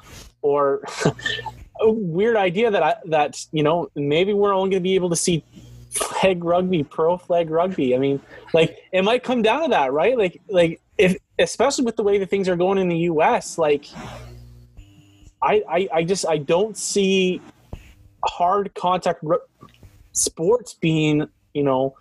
[0.43, 0.83] or
[1.81, 5.11] a weird idea that I that you know maybe we're only going to be able
[5.11, 5.45] to see
[5.91, 7.95] flag rugby, pro flag rugby.
[7.95, 8.21] I mean,
[8.53, 10.17] like it might come down to that, right?
[10.17, 13.59] Like like if especially with the way that things are going in the U.S.
[13.59, 13.87] Like,
[15.43, 17.41] I I, I just I don't see
[18.25, 19.41] hard contact ru-
[20.13, 21.95] sports being you know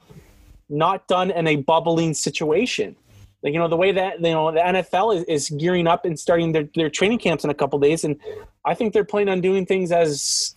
[0.70, 2.96] not done in a bubbling situation
[3.52, 6.52] you know the way that you know the nfl is, is gearing up and starting
[6.52, 8.18] their, their training camps in a couple days and
[8.66, 10.56] i think they're planning on doing things as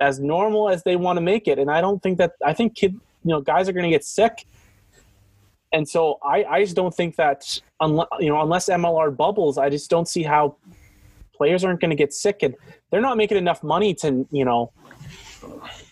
[0.00, 2.74] as normal as they want to make it and i don't think that i think
[2.74, 2.92] kid
[3.24, 4.46] you know guys are going to get sick.
[5.72, 9.68] And so i i just don't think that unless you know unless mlr bubbles i
[9.68, 10.56] just don't see how
[11.34, 12.54] players aren't going to get sick and
[12.90, 14.72] they're not making enough money to you know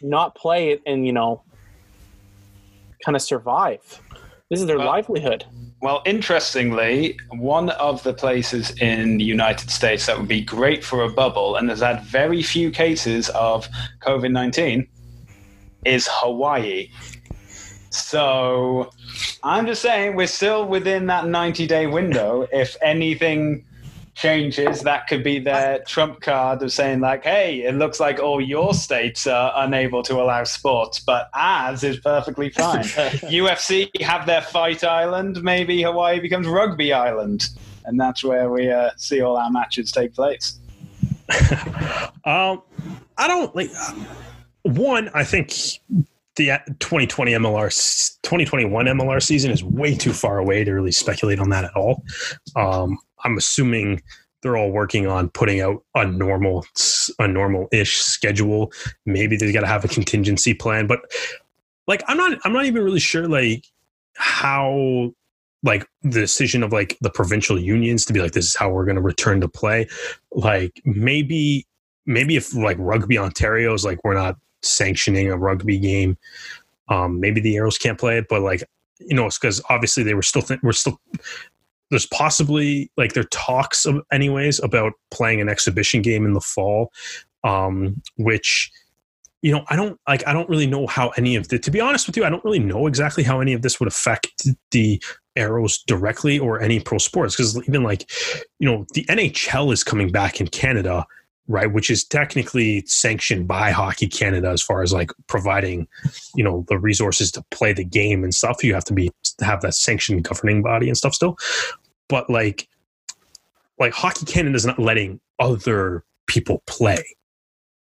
[0.00, 1.42] not play it and you know
[3.04, 4.00] kind of survive
[4.50, 5.44] this is their Well- livelihood
[5.82, 11.02] Well, interestingly, one of the places in the United States that would be great for
[11.04, 13.68] a bubble and has had very few cases of
[14.00, 14.88] COVID 19
[15.84, 16.88] is Hawaii.
[17.90, 18.90] So
[19.44, 22.48] I'm just saying we're still within that 90 day window.
[22.52, 23.66] If anything
[24.16, 28.40] changes, that could be their trump card of saying, like, hey, it looks like all
[28.40, 32.82] your states are unable to allow sports, but ours is perfectly fine.
[32.82, 35.42] UFC have their fight island.
[35.42, 37.44] Maybe Hawaii becomes rugby island.
[37.84, 40.58] And that's where we uh, see all our matches take place.
[42.24, 42.62] Um,
[43.16, 43.70] I don't like.
[44.62, 45.50] One, I think
[46.34, 47.68] the 2020 MLR
[48.22, 52.02] 2021 MLR season is way too far away to really speculate on that at all.
[52.56, 54.02] Um, I'm assuming
[54.42, 56.64] they're all working on putting out a normal,
[57.18, 58.72] a normal-ish schedule.
[59.04, 61.00] Maybe they got to have a contingency plan, but
[61.86, 63.66] like, I'm not, I'm not even really sure like
[64.14, 65.12] how
[65.62, 68.84] like the decision of like the provincial unions to be like this is how we're
[68.84, 69.86] going to return to play
[70.32, 71.66] like maybe
[72.06, 76.16] maybe if like rugby ontario is like we're not sanctioning a rugby game
[76.88, 78.62] um maybe the arrows can't play it but like
[79.00, 81.00] you know it's because obviously they were still th- we're still
[81.90, 86.92] there's possibly like there talks of anyways about playing an exhibition game in the fall
[87.44, 88.70] um which
[89.42, 91.80] you know i don't like i don't really know how any of the to be
[91.80, 95.02] honest with you i don't really know exactly how any of this would affect the
[95.36, 98.10] arrows directly or any pro sports because even like
[98.58, 101.06] you know the nhl is coming back in canada
[101.48, 105.86] right which is technically sanctioned by hockey canada as far as like providing
[106.34, 108.62] you know the resources to play the game and stuff.
[108.62, 111.36] You have to be have that sanctioned governing body and stuff still.
[112.08, 112.68] But like
[113.78, 117.04] like hockey canada is not letting other people play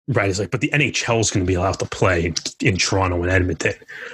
[0.10, 2.78] right it's like but the nhl is going to be allowed to play in, in
[2.78, 3.74] toronto and edmonton.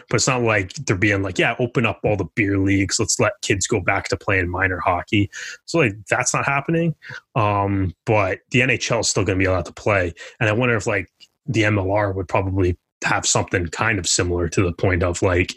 [0.09, 2.99] But it's not like they're being like yeah open up all the beer leagues.
[2.99, 5.29] Let's let kids go back to playing minor hockey.
[5.65, 6.95] So like that's not happening.
[7.35, 10.13] Um but the nhl is still going to be allowed to play.
[10.39, 11.09] And i wonder if like
[11.45, 15.55] the mlr would probably have something kind of similar to the point of like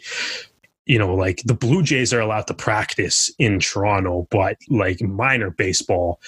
[0.85, 5.51] you know like the blue jays are allowed to practice in toronto but like minor
[5.51, 6.19] baseball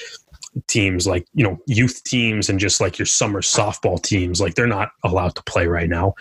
[0.67, 4.67] teams like you know youth teams and just like your summer softball teams like they're
[4.67, 6.13] not allowed to play right now.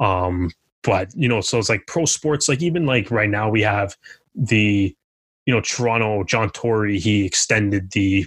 [0.00, 0.50] Um
[0.86, 3.96] but you know so it's like pro sports like even like right now we have
[4.34, 4.94] the
[5.44, 8.24] you know toronto john tory he extended the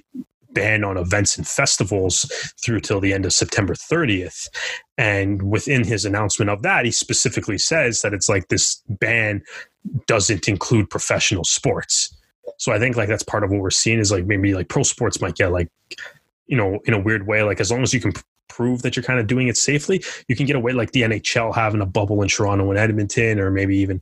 [0.51, 2.23] ban on events and festivals
[2.63, 4.47] through till the end of september 30th
[4.97, 9.41] and within his announcement of that he specifically says that it's like this ban
[10.05, 12.15] doesn't include professional sports
[12.57, 14.83] so I think like that's part of what we're seeing is like maybe like pro
[14.83, 15.69] sports might get like,
[16.47, 18.13] you know, in a weird way, like as long as you can
[18.47, 21.55] prove that you're kind of doing it safely, you can get away like the NHL
[21.55, 24.01] having a bubble in Toronto and Edmonton, or maybe even,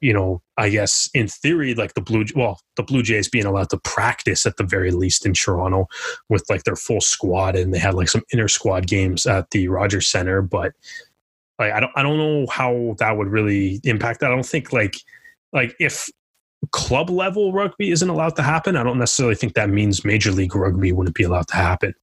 [0.00, 3.70] you know, I guess in theory, like the Blue, well, the Blue Jays being allowed
[3.70, 5.88] to practice at the very least in Toronto
[6.28, 9.68] with like their full squad, and they had like some inter squad games at the
[9.68, 10.72] Rogers Center, but
[11.58, 14.30] like I don't, I don't know how that would really impact that.
[14.30, 14.96] I don't think like,
[15.52, 16.08] like if
[16.70, 20.54] club level rugby isn't allowed to happen, I don't necessarily think that means Major League
[20.54, 21.94] Rugby wouldn't be allowed to happen.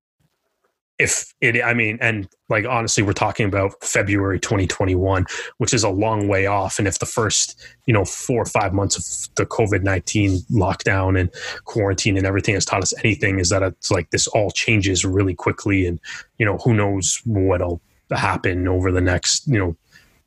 [1.00, 5.26] if it i mean and like honestly we're talking about february 2021
[5.58, 8.74] which is a long way off and if the first you know four or five
[8.74, 11.32] months of the covid-19 lockdown and
[11.63, 15.34] quarantine and everything has taught us anything is that it's like this all changes really
[15.34, 16.00] quickly and
[16.38, 19.76] you know who knows what'll happen over the next you know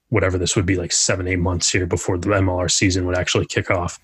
[0.09, 3.45] whatever this would be like seven eight months here before the mlr season would actually
[3.45, 3.99] kick off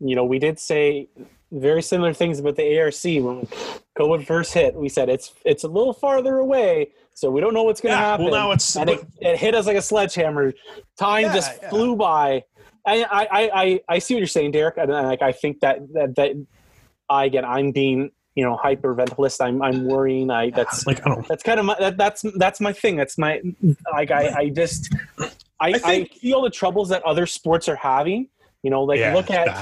[0.00, 1.08] you know, we did say
[1.52, 3.46] very similar things about the ARC when
[3.98, 4.74] COVID first hit.
[4.74, 8.00] We said it's it's a little farther away, so we don't know what's going to
[8.00, 8.26] Yeah, happen.
[8.26, 10.52] well, now it's- and it, it hit us like a sledgehammer.
[10.98, 11.68] Time Yeah, just yeah.
[11.70, 12.44] flew by.
[12.86, 14.76] I, I I I I see what you're saying, Derek.
[14.78, 16.46] And I- like I think that that that
[17.08, 19.44] I again I'm being you know hyperventilist.
[19.44, 20.30] I'm I'm worrying.
[20.30, 22.96] I that's like i don't that's kind of my that, that's that's my thing.
[22.96, 23.42] That's my
[23.92, 24.94] like I I just
[25.58, 28.28] I, I, think- feel the troubles that other sports are having.
[28.62, 29.54] You know, like Yeah, look at look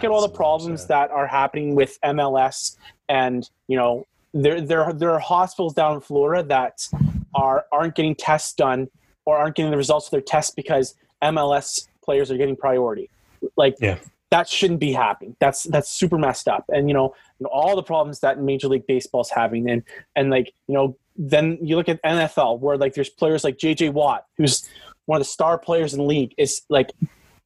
[0.00, 0.04] bad.
[0.04, 2.76] at all the problems that are happening with MLS,
[3.08, 6.86] and you know there there there are hospitals down in Florida that
[7.34, 8.88] are aren't getting tests done
[9.24, 13.10] or aren't getting the results of their tests because MLS players are getting priority.
[13.56, 13.98] Like Yeah.
[14.30, 15.34] that shouldn't be happening.
[15.40, 16.64] That's that's super messed up.
[16.68, 19.82] And you know, you know, all the problems that Major League Baseball's having, and
[20.14, 23.88] and like you know, then you look at NFL where like there's players like J.J.
[23.90, 24.68] Watt, who's
[25.06, 26.92] one of the star players in the league, is like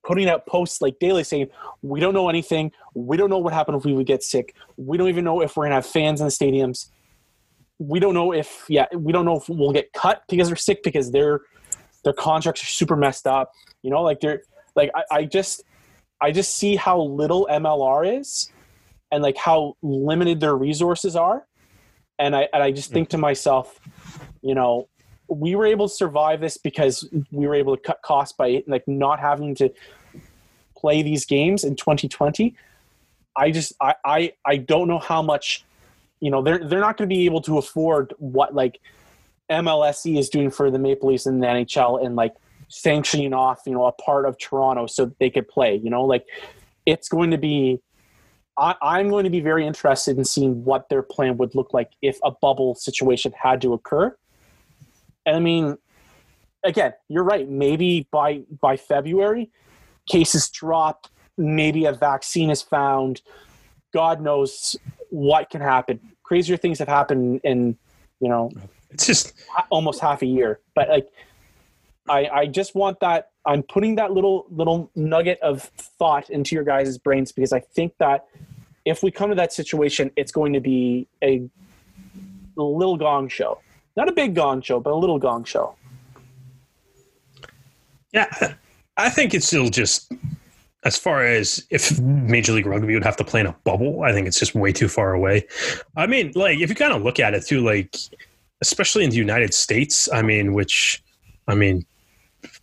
[0.05, 1.49] putting out posts like daily saying,
[1.83, 2.73] "We don't know anything.
[2.95, 4.55] We don't know what happened if we would get sick.
[4.77, 6.91] We don't even know if we're gonna have fans in the stadiums.
[7.79, 10.83] We don't know if yeah, we don't know if we'll get cut because they're sick
[10.83, 11.41] because their
[12.05, 13.53] their contracts are super messed up.
[13.83, 14.43] You know, like they're
[14.75, 15.65] like I, I just
[16.21, 18.51] I just see how little MLR is
[19.11, 21.47] and like how limited their resources are.
[22.19, 23.13] And I and I just think mm.
[23.13, 23.81] to myself,
[24.43, 24.89] you know,
[25.35, 28.87] we were able to survive this because we were able to cut costs by like
[28.87, 29.73] not having to
[30.77, 32.55] play these games in 2020.
[33.37, 35.65] I just I I, I don't know how much
[36.21, 38.81] you know they're they're not going to be able to afford what like
[39.51, 42.35] MLSE is doing for the Maple Leafs and the NHL and like
[42.69, 45.77] sanctioning off you know a part of Toronto so they could play.
[45.77, 46.27] You know like
[46.85, 47.81] it's going to be.
[48.59, 51.93] I, I'm going to be very interested in seeing what their plan would look like
[52.03, 54.15] if a bubble situation had to occur.
[55.27, 55.79] And I mean,
[56.65, 57.49] again, you're right.
[57.49, 59.51] Maybe by by February,
[60.09, 61.07] cases drop.
[61.39, 63.23] Maybe a vaccine is found.
[63.93, 64.77] God knows
[65.11, 66.01] what can happen.
[66.23, 67.77] Crazier things have happened in
[68.21, 68.51] you know
[68.91, 69.35] it's just
[69.71, 70.61] almost half a year.
[70.75, 71.09] But like,
[72.09, 73.31] I I just want that.
[73.45, 77.95] I'm putting that little little nugget of thought into your guys' brains because I think
[77.99, 78.27] that
[78.85, 81.43] if we come to that situation, it's going to be a
[82.57, 83.61] little gong show.
[83.97, 85.75] Not a big gong show, but a little gong show.
[88.13, 88.55] Yeah,
[88.97, 90.13] I think it's still just
[90.85, 94.03] as far as if Major League Rugby would have to play in a bubble.
[94.03, 95.47] I think it's just way too far away.
[95.97, 97.97] I mean, like if you kind of look at it too, like
[98.61, 101.03] especially in the United States, I mean, which
[101.49, 101.87] I mean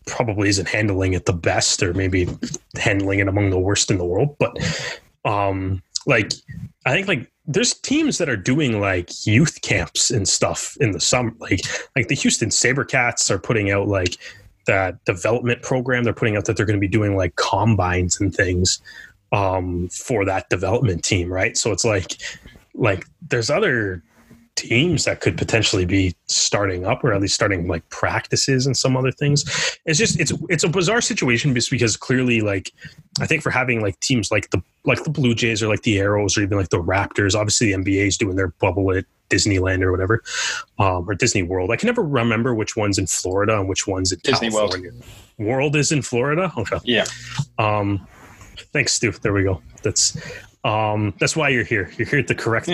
[0.06, 2.28] probably isn't handling it the best, or maybe
[2.76, 4.58] handling it among the worst in the world, but
[5.26, 6.32] um like
[6.86, 11.00] I think like there's teams that are doing like youth camps and stuff in the
[11.00, 11.34] summer.
[11.40, 11.62] Like
[11.96, 14.18] like the Houston Sabercats are putting out like
[14.68, 16.04] that development program.
[16.04, 18.80] They're putting out that they're going to be doing like combines and things
[19.32, 21.58] um, for that development team, right?
[21.58, 22.22] So it's like
[22.76, 24.04] like there's other
[24.60, 28.98] teams that could potentially be starting up or at least starting like practices and some
[28.98, 29.44] other things.
[29.86, 32.74] It's just it's it's a bizarre situation just because clearly like
[33.22, 36.00] I think for having like teams like the like the Blue Jays or like the
[36.00, 39.82] Arrows or even like the Raptors, obviously the NBA is doing their bubble at Disneyland
[39.82, 40.24] or whatever,
[40.80, 41.72] um, or Disney World.
[41.72, 44.76] I can never remember which one's in Florida and which one's in Disney World.
[45.38, 46.52] World is in Florida.
[46.58, 46.80] Okay.
[46.84, 47.06] Yeah.
[47.58, 48.06] Um,
[48.74, 49.12] thanks, Stu.
[49.12, 49.62] There we go.
[49.84, 50.18] That's
[50.64, 51.90] um, that's why you're here.
[51.98, 52.70] You're here at the correct.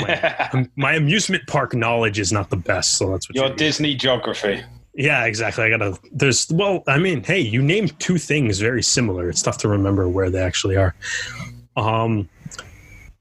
[0.54, 3.96] Um, My amusement park knowledge is not the best, so that's what Your you're Disney
[3.96, 4.64] geography.
[4.96, 5.64] yeah, exactly.
[5.66, 5.98] I gotta.
[6.12, 9.30] There's well, I mean, hey, you named two things very similar.
[9.30, 10.96] It's tough to remember where they actually are.
[11.78, 12.28] Um,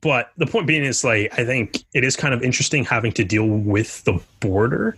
[0.00, 3.24] but the point being is, like, I think it is kind of interesting having to
[3.24, 4.96] deal with the border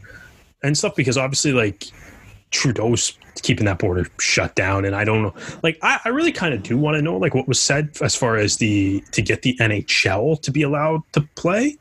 [0.62, 1.84] and stuff because obviously, like,
[2.56, 5.34] Trudeau's keeping that border shut down, and I don't know.
[5.62, 8.16] Like, I, I really kind of do want to know, like, what was said as
[8.16, 11.76] far as the to get the NHL to be allowed to play.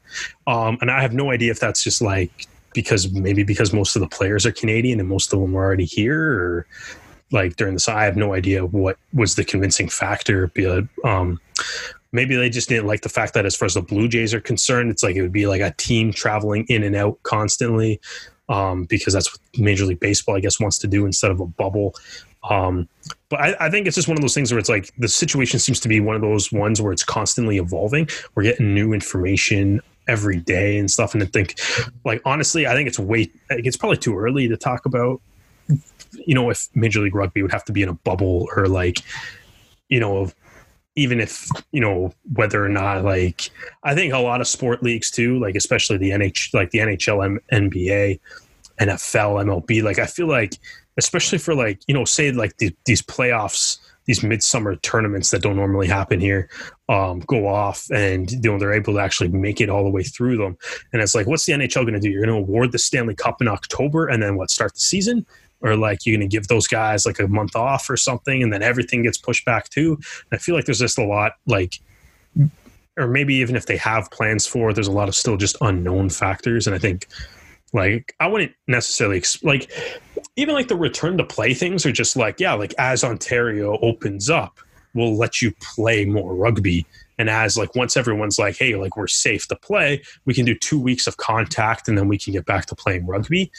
[0.47, 4.01] Um, and I have no idea if that's just like because maybe because most of
[4.01, 6.67] the players are Canadian and most of them are already here, or
[7.31, 10.51] like during this, I have no idea what was the convincing factor.
[11.05, 11.39] Um,
[12.11, 14.41] maybe they just didn't like the fact that as far as the Blue Jays are
[14.41, 18.01] concerned, it's like it would be like a team traveling in and out constantly,
[18.49, 21.45] um, because that's what Major League Baseball, I guess, wants to do instead of a
[21.45, 21.95] bubble.
[22.49, 22.87] Um,
[23.29, 25.59] but I, I think it's just one of those things where it's like the situation
[25.59, 28.07] seems to be one of those ones where it's constantly evolving.
[28.35, 31.15] We're getting new information every day and stuff.
[31.15, 31.59] And I think,
[32.03, 35.21] like, honestly, I think it's way, it's probably too early to talk about,
[36.13, 38.99] you know, if Major League Rugby would have to be in a bubble or like,
[39.89, 40.31] you know,
[40.95, 43.49] even if you know whether or not like
[43.83, 47.25] I think a lot of sport leagues too, like especially the NH like the NHL,
[47.25, 48.19] M- NBA,
[48.79, 50.55] NFL, MLB, like I feel like
[50.97, 55.55] especially for like you know say like the, these playoffs these midsummer tournaments that don't
[55.55, 56.47] normally happen here
[56.89, 60.03] um, go off and you know they're able to actually make it all the way
[60.03, 60.55] through them.
[60.93, 62.09] And it's like what's the nhl going to do?
[62.09, 65.25] You're going to award the stanley cup in october and then what start the season
[65.65, 68.53] or like you're going to give those guys like a month off or something and
[68.53, 71.79] then everything gets pushed back too and i feel like there's just a lot like
[72.97, 75.57] or maybe even if they have plans for it there's a lot of still just
[75.61, 77.07] unknown factors and i think
[77.75, 79.69] like I wouldn't necessarily like
[80.37, 84.29] even like the return to play things are just like yeah, like as Ontario opens
[84.29, 84.59] up,
[84.93, 86.87] we'll let you play more rugby.
[87.19, 90.55] And as like once everyone's like, hey, like we're safe to play, we can do
[90.55, 93.51] two weeks of contact and then we can get back to playing rugby.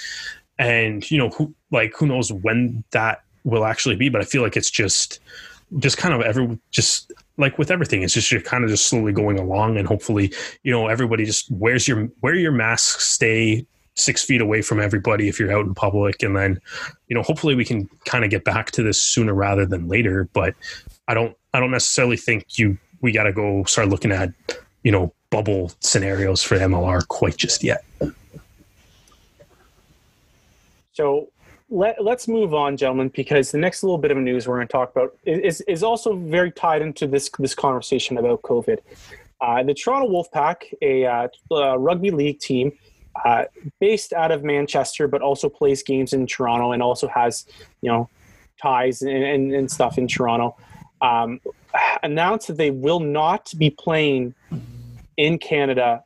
[0.59, 4.43] And you know, who like who knows when that will actually be, but I feel
[4.43, 5.21] like it's just
[5.79, 9.13] just kind of every just like with everything it's just you're kind of just slowly
[9.13, 10.33] going along and hopefully
[10.63, 15.27] you know everybody just wears your wear your mask stay six feet away from everybody
[15.27, 16.23] if you're out in public.
[16.23, 16.61] And then
[17.09, 20.29] you know hopefully we can kind of get back to this sooner rather than later
[20.33, 20.55] but
[21.09, 24.31] i don't i don't necessarily think you we got to go start looking at
[24.83, 27.85] you know bubble scenarios for mlr quite just yet
[30.97, 31.31] so
[31.69, 34.73] let, let's move on gentlemen because the next little bit of news we're going to
[34.73, 38.79] talk about is, is also very tied into this this conversation about covid
[39.41, 42.73] uh, the toronto wolfpack a uh, rugby league team
[43.25, 43.45] uh,
[43.81, 47.47] based out of Manchester, but also plays games in Toronto and also has,
[47.81, 48.11] you know,
[48.61, 50.57] ties and, and, and stuff in Toronto,
[51.01, 51.41] um,
[52.03, 54.35] announced that they will not be playing
[55.17, 56.03] in Canada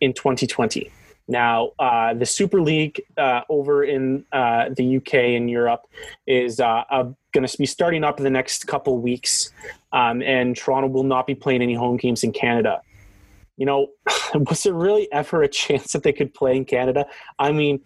[0.00, 0.90] in 2020.
[1.26, 5.82] Now, uh, the Super League uh, over in uh, the UK and Europe
[6.26, 6.84] is uh,
[7.32, 9.50] going to be starting up in the next couple weeks,
[9.92, 12.82] um, and Toronto will not be playing any home games in Canada
[13.56, 13.88] you know,
[14.34, 17.06] was there really ever a chance that they could play in Canada?
[17.38, 17.80] I mean,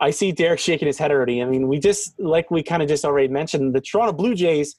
[0.00, 1.42] I see Derek shaking his head already.
[1.42, 4.76] I mean, we just, like we kind of just already mentioned, the Toronto Blue Jays,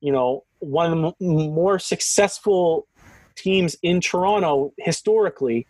[0.00, 2.86] you know, one of the more successful
[3.34, 5.66] teams in Toronto historically,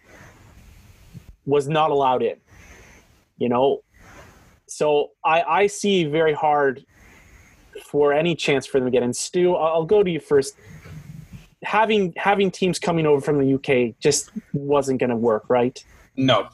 [1.46, 2.36] was not allowed in.
[3.38, 3.82] You know,
[4.68, 6.84] so I, I see very hard
[7.84, 9.12] for any chance for them to get in.
[9.12, 10.56] Stu, I'll go to you first
[11.62, 15.82] having having teams coming over from the UK just wasn't going to work, right?
[16.16, 16.48] No,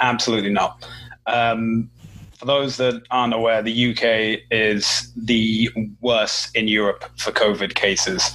[0.00, 0.86] absolutely not.
[1.26, 1.90] Um,
[2.38, 5.70] for those that aren't aware, the UK is the
[6.00, 8.30] worst in Europe for COVID cases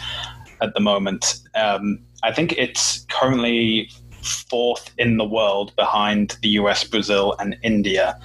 [0.62, 1.41] at the moment.
[1.56, 3.89] Um, I think it's currently
[4.22, 8.20] fourth in the world behind the US, Brazil, and India.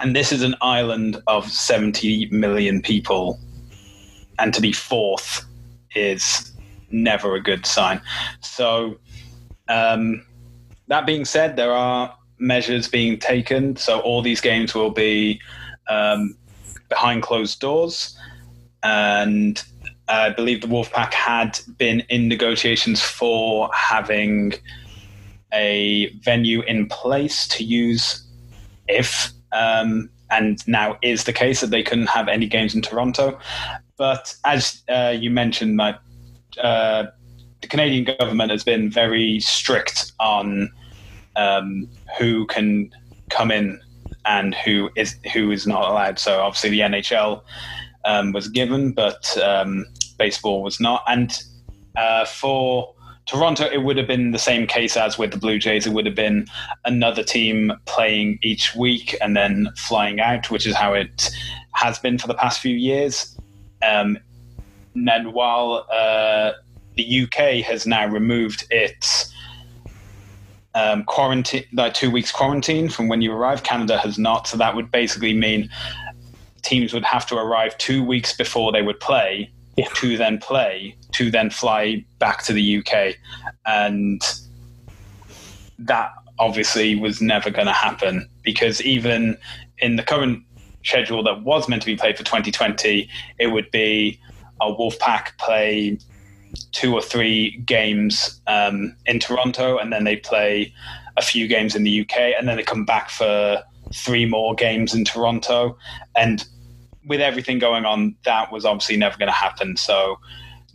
[0.00, 3.38] And this is an island of 70 million people.
[4.38, 5.44] And to be fourth
[5.94, 6.52] is
[6.90, 8.00] never a good sign.
[8.40, 8.98] So,
[9.68, 10.24] um,
[10.88, 13.76] that being said, there are measures being taken.
[13.76, 15.40] So, all these games will be
[15.88, 16.36] um,
[16.88, 18.18] behind closed doors.
[18.82, 19.62] And
[20.08, 24.54] I believe the Wolfpack had been in negotiations for having
[25.52, 28.26] a venue in place to use
[28.88, 33.38] if um, and now is the case that they couldn't have any games in Toronto.
[33.96, 35.98] But as uh, you mentioned, my
[36.62, 37.06] uh,
[37.60, 40.70] the Canadian government has been very strict on
[41.36, 41.88] um,
[42.18, 42.90] who can
[43.28, 43.80] come in
[44.24, 46.18] and who is who is not allowed.
[46.18, 47.42] So obviously the NHL
[48.04, 49.86] um, was given, but um,
[50.18, 51.02] baseball was not.
[51.06, 51.42] And
[51.96, 52.94] uh, for
[53.30, 55.86] Toronto, it would have been the same case as with the Blue Jays.
[55.86, 56.48] It would have been
[56.84, 61.30] another team playing each week and then flying out, which is how it
[61.74, 63.38] has been for the past few years.
[63.88, 64.18] Um,
[64.96, 66.54] and while uh,
[66.96, 69.32] the UK has now removed its
[70.74, 74.48] um, quarantine, like two weeks quarantine from when you arrive, Canada has not.
[74.48, 75.70] So that would basically mean
[76.62, 79.86] teams would have to arrive two weeks before they would play yeah.
[79.94, 83.16] to then play, to then fly back to the UK.
[83.66, 84.22] And
[85.78, 89.36] that obviously was never going to happen because even
[89.78, 90.42] in the current
[90.84, 93.08] schedule that was meant to be played for 2020,
[93.38, 94.18] it would be
[94.60, 95.98] a Wolfpack play
[96.72, 100.72] two or three games um, in Toronto, and then they play
[101.16, 103.62] a few games in the UK, and then they come back for
[103.94, 105.76] three more games in Toronto.
[106.16, 106.44] And
[107.06, 109.76] with everything going on, that was obviously never going to happen.
[109.76, 110.18] So,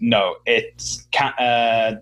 [0.05, 1.95] no, it's uh,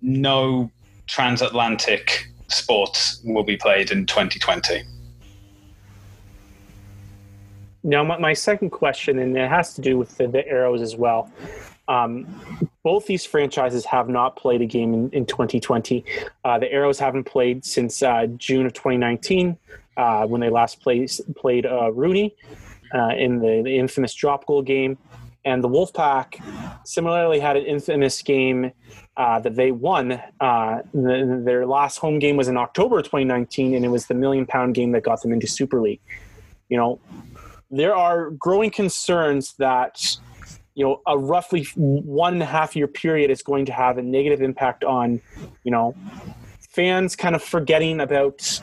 [0.00, 0.70] no
[1.06, 4.82] transatlantic sports will be played in 2020.
[7.82, 10.96] Now, my, my second question, and it has to do with the, the Arrows as
[10.96, 11.30] well.
[11.86, 12.26] Um,
[12.82, 16.02] both these franchises have not played a game in, in 2020.
[16.44, 19.58] Uh, the Arrows haven't played since uh, June of 2019
[19.98, 22.32] uh, when they last played, played uh, RUNY
[22.94, 24.96] uh, in the, the, infamous drop goal game.
[25.44, 26.42] And the Wolfpack
[26.84, 28.72] similarly had an infamous game
[29.16, 30.20] uh, that they won.
[30.40, 34.74] The, their last home game was in October 2019, and it was the million pound
[34.74, 36.00] game that got them into Super League.
[36.68, 37.00] You know,
[37.70, 40.16] there are growing concerns that
[40.74, 44.02] you know a roughly one and a half year period is going to have a
[44.02, 45.20] negative impact on
[45.64, 45.94] you know
[46.70, 48.60] fans kind of forgetting about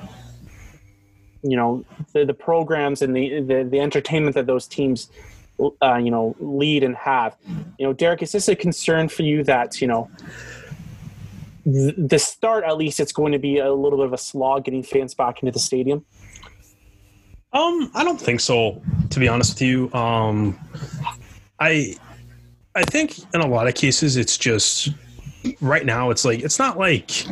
[1.43, 5.09] you know the, the programs and the, the, the entertainment that those teams
[5.81, 7.35] uh, you know lead and have
[7.77, 10.09] you know derek is this a concern for you that you know
[11.65, 14.83] the start at least it's going to be a little bit of a slog getting
[14.83, 16.05] fans back into the stadium
[17.53, 18.81] um, I don't think so.
[19.09, 20.59] To be honest with you, um,
[21.59, 21.95] I
[22.75, 24.89] I think in a lot of cases it's just
[25.61, 27.25] right now it's like it's not like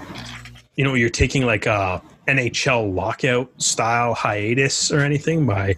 [0.75, 5.75] you know you're taking like a NHL lockout style hiatus or anything by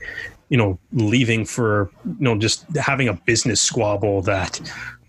[0.49, 4.59] you know leaving for you know just having a business squabble that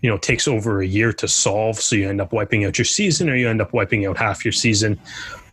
[0.01, 2.85] you know takes over a year to solve so you end up wiping out your
[2.85, 4.99] season or you end up wiping out half your season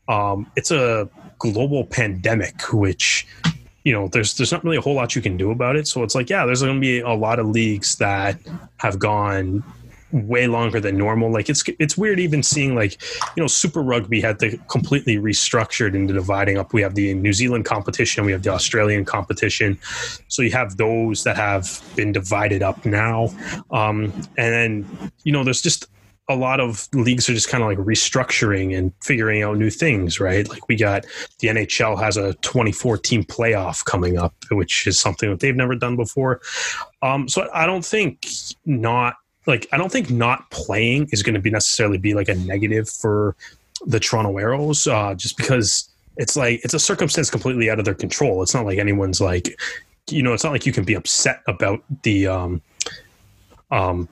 [0.08, 1.08] um, it's a
[1.38, 3.26] global pandemic which
[3.86, 5.86] you know, there's there's not really a whole lot you can do about it.
[5.86, 8.36] So it's like, yeah, there's going to be a lot of leagues that
[8.78, 9.62] have gone
[10.24, 11.30] way longer than normal.
[11.30, 13.00] Like it's it's weird even seeing like
[13.36, 16.72] you know Super Rugby had to completely restructured into dividing up.
[16.72, 19.78] We have the New Zealand competition, we have the Australian competition.
[20.28, 23.28] So you have those that have been divided up now,
[23.70, 25.86] um, and then you know there's just
[26.28, 30.18] a lot of leagues are just kind of like restructuring and figuring out new things,
[30.18, 30.48] right?
[30.48, 31.06] Like we got
[31.38, 35.76] the NHL has a 24 team playoff coming up, which is something that they've never
[35.76, 36.40] done before.
[37.02, 38.26] Um, so I don't think
[38.64, 39.14] not
[39.46, 42.88] like I don't think not playing is going to be necessarily be like a negative
[42.88, 43.36] for
[43.86, 47.94] the Toronto Arrows, uh, just because it's like it's a circumstance completely out of their
[47.94, 48.42] control.
[48.42, 49.58] It's not like anyone's like,
[50.10, 52.62] you know, it's not like you can be upset about the um,
[53.70, 54.08] um,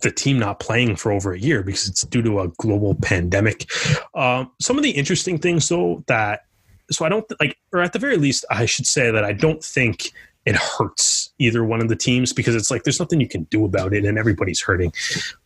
[0.00, 3.70] the team not playing for over a year because it's due to a global pandemic.
[4.14, 6.44] Um, some of the interesting things, though, that
[6.90, 9.62] so I don't like, or at the very least, I should say that I don't
[9.62, 10.12] think
[10.48, 13.66] it hurts either one of the teams because it's like there's nothing you can do
[13.66, 14.90] about it and everybody's hurting.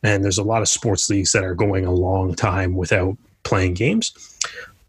[0.05, 3.75] And there's a lot of sports leagues that are going a long time without playing
[3.75, 4.13] games.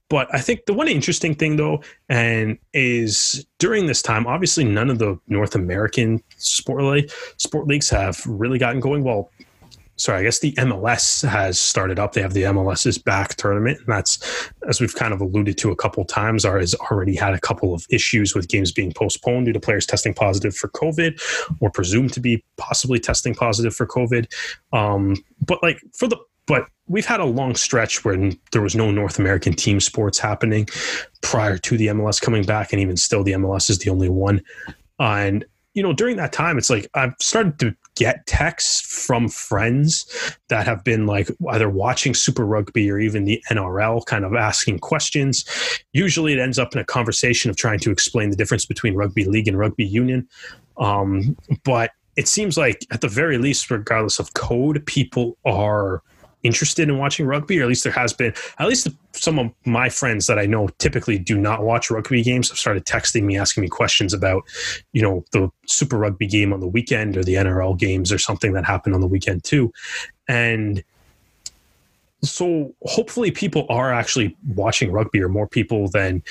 [0.09, 4.91] But I think the one interesting thing though, and is during this time, obviously none
[4.91, 9.03] of the North American sport league, sport leagues have really gotten going.
[9.03, 9.31] Well,
[9.95, 12.13] sorry, I guess the MLS has started up.
[12.13, 15.75] They have the MLS's back tournament, and that's as we've kind of alluded to a
[15.75, 16.45] couple times.
[16.45, 19.85] Are has already had a couple of issues with games being postponed due to players
[19.85, 21.19] testing positive for COVID
[21.59, 24.31] or presumed to be possibly testing positive for COVID.
[24.71, 25.15] Um,
[25.45, 29.17] but like for the but we've had a long stretch when there was no North
[29.17, 30.67] American team sports happening
[31.21, 34.41] prior to the MLS coming back, and even still, the MLS is the only one.
[34.99, 40.37] And you know, during that time, it's like I've started to get texts from friends
[40.49, 44.79] that have been like either watching Super Rugby or even the NRL, kind of asking
[44.79, 45.45] questions.
[45.93, 49.25] Usually, it ends up in a conversation of trying to explain the difference between rugby
[49.25, 50.27] league and rugby union.
[50.77, 56.01] Um, but it seems like, at the very least, regardless of code, people are
[56.43, 58.33] interested in watching rugby, or at least there has been.
[58.59, 62.49] At least some of my friends that I know typically do not watch rugby games
[62.49, 64.43] have started texting me, asking me questions about,
[64.91, 68.53] you know, the Super Rugby game on the weekend or the NRL games or something
[68.53, 69.71] that happened on the weekend too,
[70.27, 70.83] and
[72.23, 76.23] so hopefully people are actually watching rugby or more people than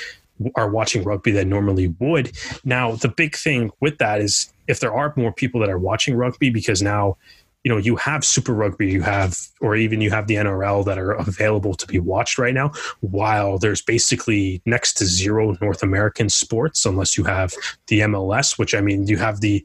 [0.57, 2.33] are watching rugby than normally would.
[2.65, 6.17] Now, the big thing with that is if there are more people that are watching
[6.17, 7.17] rugby because now
[7.65, 10.99] you know you have super rugby you have or even you have the nrl that
[10.99, 16.29] are available to be watched right now while there's basically next to zero north american
[16.29, 17.53] sports unless you have
[17.87, 19.65] the mls which i mean you have the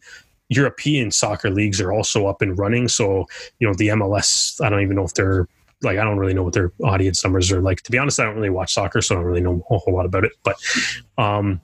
[0.49, 3.25] european soccer leagues are also up and running so
[3.59, 5.47] you know the mls i don't even know if they're
[5.83, 7.81] like I don't really know what their audience numbers are like.
[7.83, 9.93] To be honest, I don't really watch soccer, so I don't really know a whole
[9.93, 10.31] lot about it.
[10.43, 10.55] But
[11.19, 11.61] um,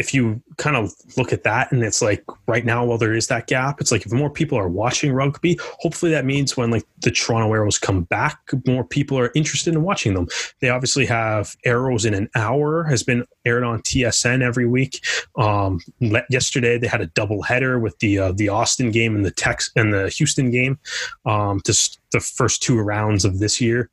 [0.00, 3.28] if you kind of look at that and it's like right now while there is
[3.28, 6.84] that gap it's like if more people are watching rugby hopefully that means when like
[7.02, 10.28] the toronto arrows come back more people are interested in watching them.
[10.60, 15.04] They obviously have arrows in an hour has been aired on tsn every week.
[15.36, 15.80] Um,
[16.28, 19.70] yesterday they had a double header with the uh, the austin game and the tex
[19.76, 20.78] and the houston game
[21.24, 23.90] um, just the first two rounds of this year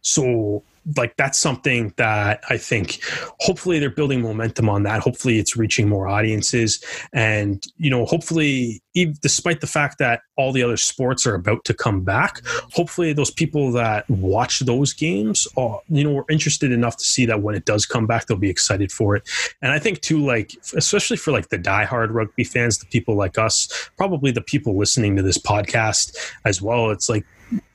[0.00, 0.62] so
[0.96, 3.00] like that's something that I think
[3.38, 5.00] hopefully they're building momentum on that.
[5.00, 6.82] Hopefully it's reaching more audiences.
[7.12, 11.64] And, you know, hopefully, even, despite the fact that all the other sports are about
[11.66, 16.72] to come back, hopefully those people that watch those games, are, you know, are interested
[16.72, 19.28] enough to see that when it does come back, they'll be excited for it.
[19.62, 23.38] And I think, too, like, especially for like the diehard rugby fans, the people like
[23.38, 27.24] us, probably the people listening to this podcast as well, it's like,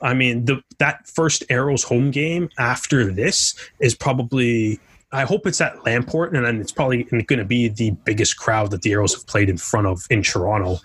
[0.00, 4.80] I mean, the that first Arrows home game after this is probably.
[5.10, 8.70] I hope it's at Lamport, and then it's probably going to be the biggest crowd
[8.72, 10.80] that the Arrows have played in front of in Toronto.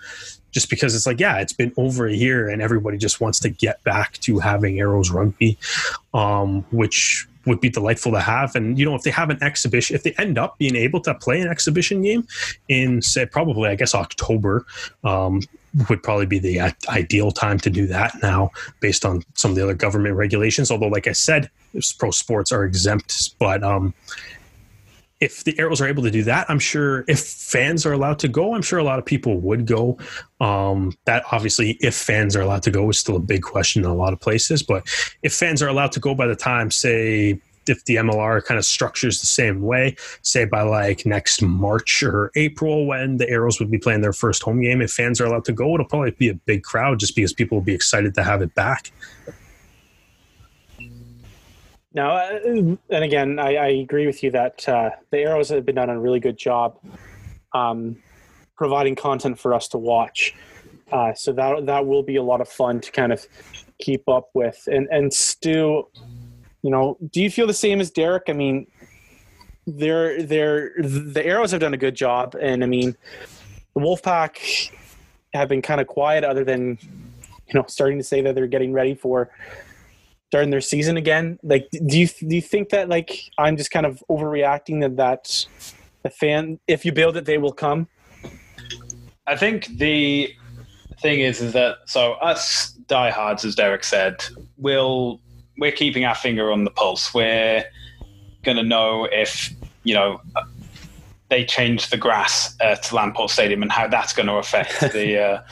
[0.50, 3.50] Just because it's like, yeah, it's been over a year, and everybody just wants to
[3.50, 5.58] get back to having Arrows rugby,
[6.14, 8.54] um, which would be delightful to have.
[8.54, 11.14] And you know, if they have an exhibition, if they end up being able to
[11.14, 12.26] play an exhibition game
[12.68, 14.64] in, say, probably I guess October,
[15.02, 15.42] um,
[15.88, 18.50] would probably be the ideal time to do that now,
[18.80, 20.70] based on some of the other government regulations.
[20.70, 21.50] Although, like I said,
[21.98, 23.94] pro sports are exempt, but um,
[25.20, 28.28] if the arrows are able to do that i'm sure if fans are allowed to
[28.28, 29.96] go i'm sure a lot of people would go
[30.40, 33.90] um, that obviously if fans are allowed to go is still a big question in
[33.90, 34.86] a lot of places but
[35.22, 38.64] if fans are allowed to go by the time say if the MLR kind of
[38.64, 43.70] structures the same way, say by like next March or April when the Arrows would
[43.70, 46.28] be playing their first home game, if fans are allowed to go, it'll probably be
[46.28, 48.90] a big crowd just because people will be excited to have it back.
[51.94, 55.76] Now, uh, and again, I, I, agree with you that uh, the Arrows have been
[55.76, 56.76] done a really good job
[57.52, 57.96] um,
[58.56, 60.34] providing content for us to watch.
[60.92, 63.24] Uh, so that that will be a lot of fun to kind of
[63.78, 64.68] keep up with.
[64.70, 65.86] And and Stu,
[66.64, 68.24] you know, do you feel the same as Derek?
[68.28, 68.66] I mean,
[69.66, 72.96] they're they're the Arrows have done a good job, and I mean,
[73.74, 74.72] the Wolfpack
[75.34, 76.78] have been kind of quiet, other than
[77.48, 79.30] you know starting to say that they're getting ready for
[80.28, 81.38] starting their season again.
[81.42, 85.46] Like, do you do you think that like I'm just kind of overreacting that that
[86.02, 87.88] the fan, if you build it, they will come?
[89.26, 90.34] I think the
[91.02, 94.24] thing is, is that so us diehards, as Derek said,
[94.56, 95.20] will
[95.58, 97.12] we're keeping our finger on the pulse.
[97.14, 97.64] We're
[98.42, 99.52] going to know if
[99.82, 100.20] you know
[101.28, 105.42] they change the grass at Lamport Stadium and how that's going to affect the uh,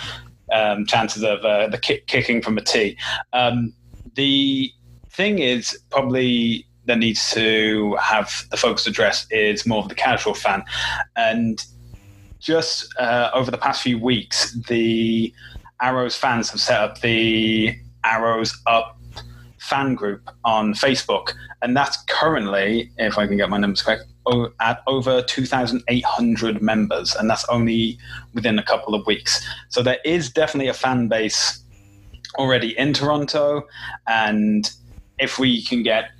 [0.53, 2.96] um, chances of uh, the kick, kicking from a tee.
[3.32, 3.72] Um,
[4.14, 4.70] the
[5.11, 10.34] thing is probably that needs to have the focus address is more of the casual
[10.34, 10.64] fan,
[11.16, 11.64] and
[12.40, 15.32] just uh, over the past few weeks, the
[15.80, 18.98] Arrows fans have set up the Arrows Up
[19.62, 21.32] fan group on Facebook,
[21.62, 24.04] and that's currently, if I can get my numbers correct,
[24.60, 27.98] at over 2,800 members, and that's only
[28.34, 29.46] within a couple of weeks.
[29.68, 31.62] So there is definitely a fan base
[32.38, 33.66] already in Toronto,
[34.06, 34.70] and
[35.18, 36.10] if we can get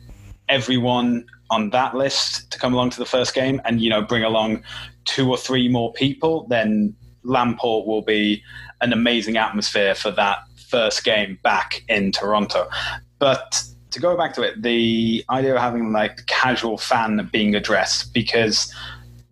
[0.49, 4.25] everyone on that list to come along to the first game, and you know bring
[4.25, 4.63] along
[5.05, 8.43] two or three more people, then Lamport will be
[8.81, 10.39] an amazing atmosphere for that
[10.69, 12.69] first game back in Toronto.
[13.23, 13.63] But
[13.93, 18.75] to go back to it, the idea of having like casual fan being addressed, because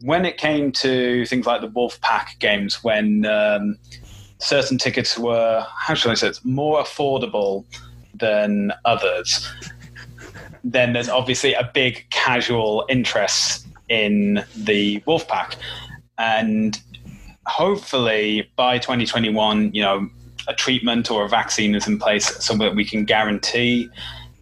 [0.03, 3.77] when it came to things like the Wolfpack games, when um,
[4.39, 7.65] certain tickets were, how should I say it, more affordable
[8.15, 9.53] than others,
[10.63, 15.57] then there's obviously a big casual interest in the Wolfpack.
[16.17, 16.81] And
[17.47, 20.09] hopefully by 2021, you know,
[20.49, 23.89] a treatment or a vaccine is in place so that we can guarantee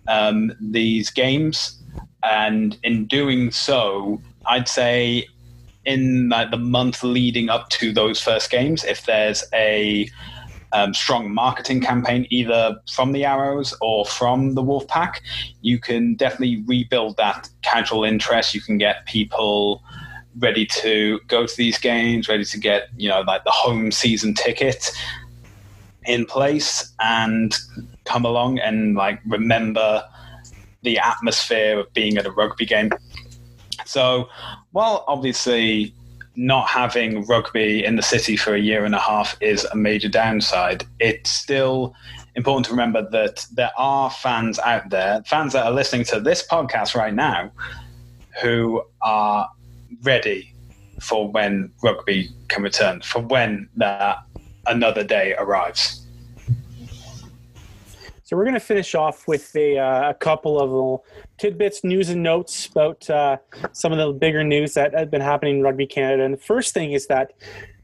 [0.09, 1.83] um, these games.
[2.23, 5.27] And in doing so, I'd say
[5.85, 10.09] in like, the month leading up to those first games, if there's a
[10.73, 15.21] um, strong marketing campaign, either from the Arrows or from the Wolfpack,
[15.63, 18.55] you can definitely rebuild that casual interest.
[18.55, 19.83] You can get people
[20.39, 24.35] ready to go to these games, ready to get you know like the home season
[24.35, 24.91] ticket,
[26.09, 27.55] in place and
[28.05, 30.03] come along and like remember
[30.83, 32.91] the atmosphere of being at a rugby game.
[33.85, 34.29] So,
[34.73, 35.95] while obviously
[36.35, 40.09] not having rugby in the city for a year and a half is a major
[40.09, 41.95] downside, it's still
[42.37, 46.47] important to remember that there are fans out there, fans that are listening to this
[46.47, 47.51] podcast right now,
[48.41, 49.49] who are
[50.05, 50.55] ready
[51.01, 54.19] for when rugby can return, for when that
[54.69, 56.07] another day arrives.
[58.29, 61.07] So we're going to finish off with a, uh, a couple of little
[61.39, 63.39] tidbits, news and notes about uh,
[63.73, 66.25] some of the bigger news that have been happening in Rugby Canada.
[66.25, 67.33] And the first thing is that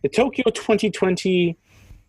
[0.02, 1.56] the Tokyo 2020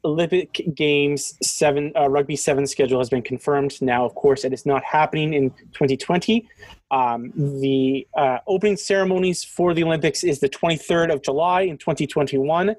[0.04, 3.82] Olympic Games seven uh, rugby seven schedule has been confirmed.
[3.82, 6.48] Now, of course, it is not happening in 2020.
[6.92, 12.76] Um, the uh, opening ceremonies for the Olympics is the 23rd of July in 2021,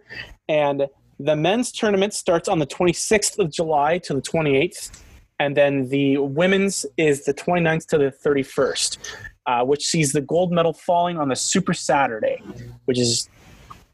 [0.48, 0.86] and
[1.18, 5.02] the men's tournament starts on the 26th of July to the 28th,
[5.38, 8.98] and then the women's is the 29th to the 31st,
[9.46, 12.42] uh, which sees the gold medal falling on the Super Saturday,
[12.84, 13.28] which is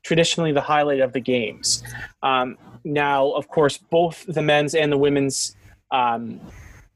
[0.04, 1.82] traditionally the highlight of the games.
[2.22, 5.56] Um, now, of course, both the men's and the women's
[5.92, 6.40] um,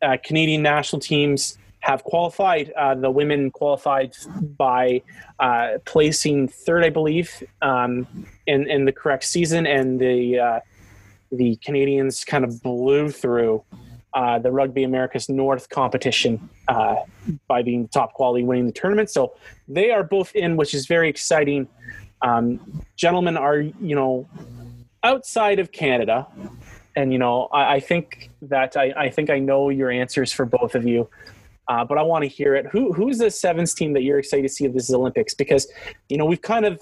[0.03, 2.73] uh, Canadian national teams have qualified.
[2.77, 4.17] Uh, the women qualified
[4.59, 5.01] by
[5.39, 8.09] uh, placing third, I believe, um,
[8.47, 10.61] in in the correct season, and the uh,
[11.31, 13.63] the Canadians kind of blew through.
[14.15, 16.97] Uh, the Rugby Americas North competition uh,
[17.49, 19.11] by being the top quality, winning the tournament.
[19.11, 19.35] So
[19.69, 21.69] they are both in, which is very exciting.
[22.23, 24.27] Um, gentlemen are, you know,
[25.05, 26.27] outside of Canada,
[26.97, 30.47] and you know, I, I think that I, I, think I know your answers for
[30.47, 31.11] both of you.
[31.69, 32.67] Uh, but I want to hear it.
[32.67, 35.35] Who who's the sevens team that you're excited to see at this Olympics?
[35.35, 35.67] Because
[36.09, 36.81] you know we've kind of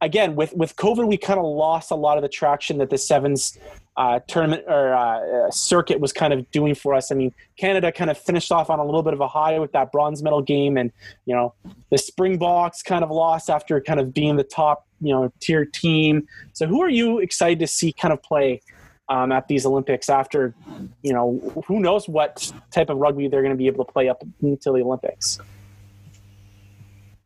[0.00, 2.98] again with with COVID we kind of lost a lot of the traction that the
[2.98, 3.58] sevens
[3.96, 7.10] uh, tournament or uh, circuit was kind of doing for us.
[7.10, 9.72] I mean, Canada kind of finished off on a little bit of a high with
[9.72, 10.92] that bronze medal game, and
[11.24, 11.54] you know
[11.90, 16.26] the Springboks kind of lost after kind of being the top you know tier team.
[16.52, 18.60] So who are you excited to see kind of play
[19.08, 20.54] um, at these Olympics after,
[21.02, 24.08] you know, who knows what type of rugby they're going to be able to play
[24.08, 25.38] up until the Olympics.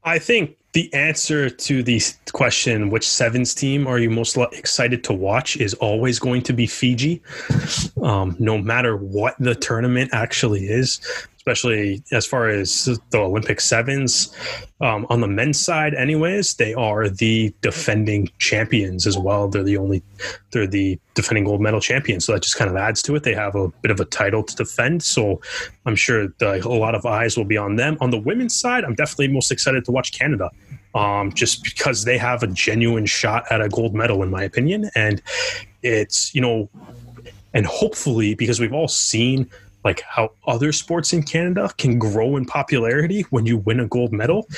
[0.04, 2.00] I think the answer to the
[2.32, 6.66] question, which sevens team are you most excited to watch, is always going to be
[6.66, 7.22] Fiji.
[8.02, 11.00] Um, no matter what the tournament actually is,
[11.40, 14.36] especially as far as the Olympic sevens.
[14.82, 19.48] Um, on the men's side, anyways, they are the defending champions as well.
[19.48, 20.02] They're the only,
[20.50, 22.26] they're the defending gold medal champions.
[22.26, 23.22] So that just kind of adds to it.
[23.22, 25.02] They have a bit of a title to defend.
[25.02, 25.40] So
[25.86, 27.96] I'm sure the, a lot of eyes will be on them.
[28.02, 30.50] On the women's side, I'm definitely most excited to watch Canada.
[30.94, 34.90] Um, just because they have a genuine shot at a gold medal, in my opinion.
[34.94, 35.22] And
[35.82, 36.68] it's, you know,
[37.54, 39.48] and hopefully, because we've all seen
[39.84, 44.12] like how other sports in Canada can grow in popularity when you win a gold
[44.12, 44.48] medal.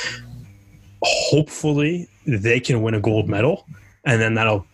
[1.02, 3.66] Hopefully, they can win a gold medal,
[4.04, 4.66] and then that'll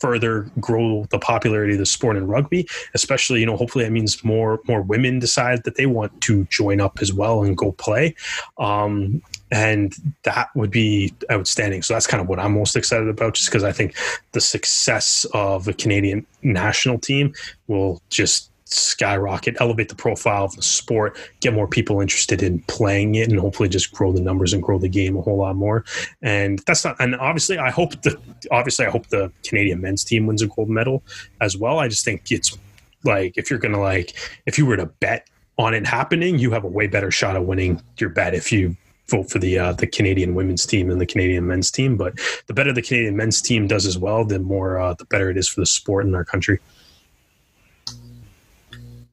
[0.00, 4.22] further grow the popularity of the sport in rugby especially you know hopefully that means
[4.22, 8.14] more more women decide that they want to join up as well and go play
[8.58, 13.34] um, and that would be outstanding so that's kind of what i'm most excited about
[13.34, 13.96] just because i think
[14.32, 17.32] the success of the canadian national team
[17.66, 23.14] will just skyrocket, elevate the profile of the sport, get more people interested in playing
[23.14, 25.84] it, and hopefully just grow the numbers and grow the game a whole lot more.
[26.22, 26.96] And that's not.
[26.98, 28.18] And obviously, I hope the
[28.50, 31.02] obviously I hope the Canadian men's team wins a gold medal
[31.40, 31.78] as well.
[31.78, 32.56] I just think it's
[33.04, 34.14] like if you're gonna like
[34.46, 37.44] if you were to bet on it happening, you have a way better shot of
[37.44, 38.76] winning your bet if you
[39.08, 41.96] vote for the uh, the Canadian women's team and the Canadian men's team.
[41.96, 42.14] But
[42.46, 45.36] the better the Canadian men's team does as well, the more uh, the better it
[45.36, 46.58] is for the sport in our country.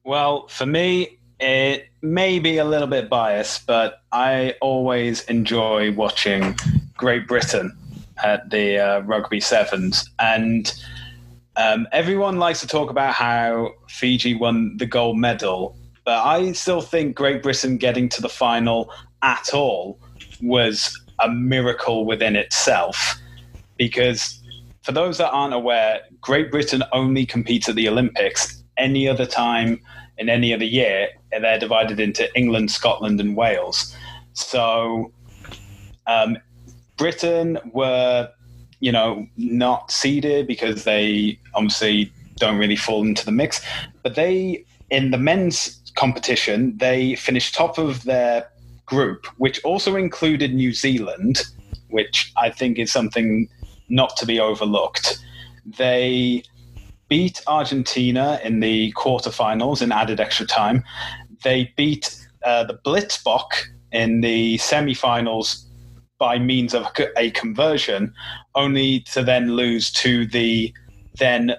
[0.04, 6.56] Well, for me, it may be a little bit biased, but I always enjoy watching
[6.96, 7.76] Great Britain
[8.22, 10.08] at the uh, Rugby Sevens.
[10.18, 10.72] And
[11.56, 16.80] um, everyone likes to talk about how Fiji won the gold medal, but I still
[16.80, 18.92] think Great Britain getting to the final
[19.22, 20.00] at all
[20.40, 23.14] was a miracle within itself.
[23.76, 24.40] Because
[24.82, 29.80] for those that aren't aware, Great Britain only competes at the Olympics any other time
[30.18, 33.94] in any other year, they're divided into England, Scotland, and Wales.
[34.34, 35.12] So
[36.06, 36.38] um,
[36.96, 38.30] Britain were,
[38.80, 43.64] you know, not seeded because they obviously don't really fall into the mix.
[44.02, 48.48] But they, in the men's competition, they finished top of their
[48.86, 51.42] group, which also included New Zealand,
[51.88, 53.48] which I think is something
[53.88, 55.18] not to be overlooked.
[55.64, 56.42] They
[57.12, 60.82] beat Argentina in the quarterfinals in added extra time.
[61.44, 65.62] They beat uh, the Blitzboks in the semifinals
[66.16, 66.86] by means of
[67.18, 68.14] a conversion,
[68.54, 70.72] only to then lose to the
[71.18, 71.52] then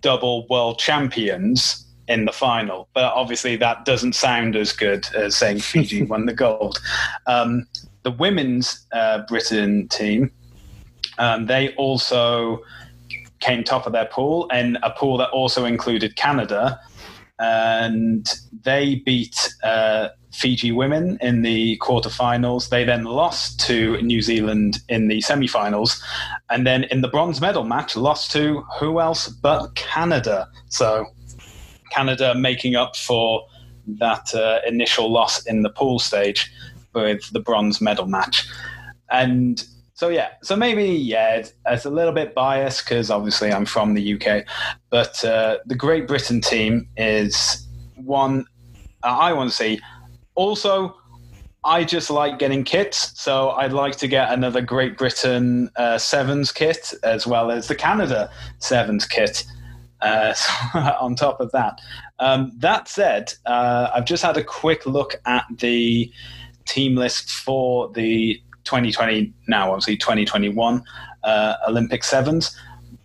[0.00, 2.88] double world champions in the final.
[2.94, 6.80] But obviously, that doesn't sound as good as saying Fiji won the gold.
[7.26, 7.66] Um,
[8.04, 10.32] the women's uh, Britain team,
[11.18, 12.62] um, they also
[13.40, 16.80] came top of their pool, and a pool that also included Canada.
[17.38, 18.32] And
[18.62, 22.68] they beat uh, Fiji women in the quarterfinals.
[22.68, 26.00] They then lost to New Zealand in the semifinals.
[26.50, 30.48] And then in the bronze medal match, lost to who else but Canada.
[30.68, 31.06] So
[31.90, 33.46] Canada making up for
[33.86, 36.50] that uh, initial loss in the pool stage
[36.94, 38.48] with the bronze medal match.
[39.10, 39.64] And
[39.94, 44.14] so yeah, so maybe yeah, it's a little bit biased because obviously I'm from the
[44.14, 44.44] UK,
[44.90, 48.44] but uh, the Great Britain team is one
[49.04, 49.80] I want to see.
[50.34, 50.96] Also,
[51.64, 56.50] I just like getting kits, so I'd like to get another Great Britain uh, sevens
[56.50, 59.44] kit as well as the Canada sevens kit.
[60.00, 60.50] Uh, so
[61.00, 61.80] on top of that,
[62.18, 66.10] um, that said, uh, I've just had a quick look at the
[66.66, 70.82] team list for the 2020 now, obviously 2021
[71.22, 72.56] uh, Olympic sevens.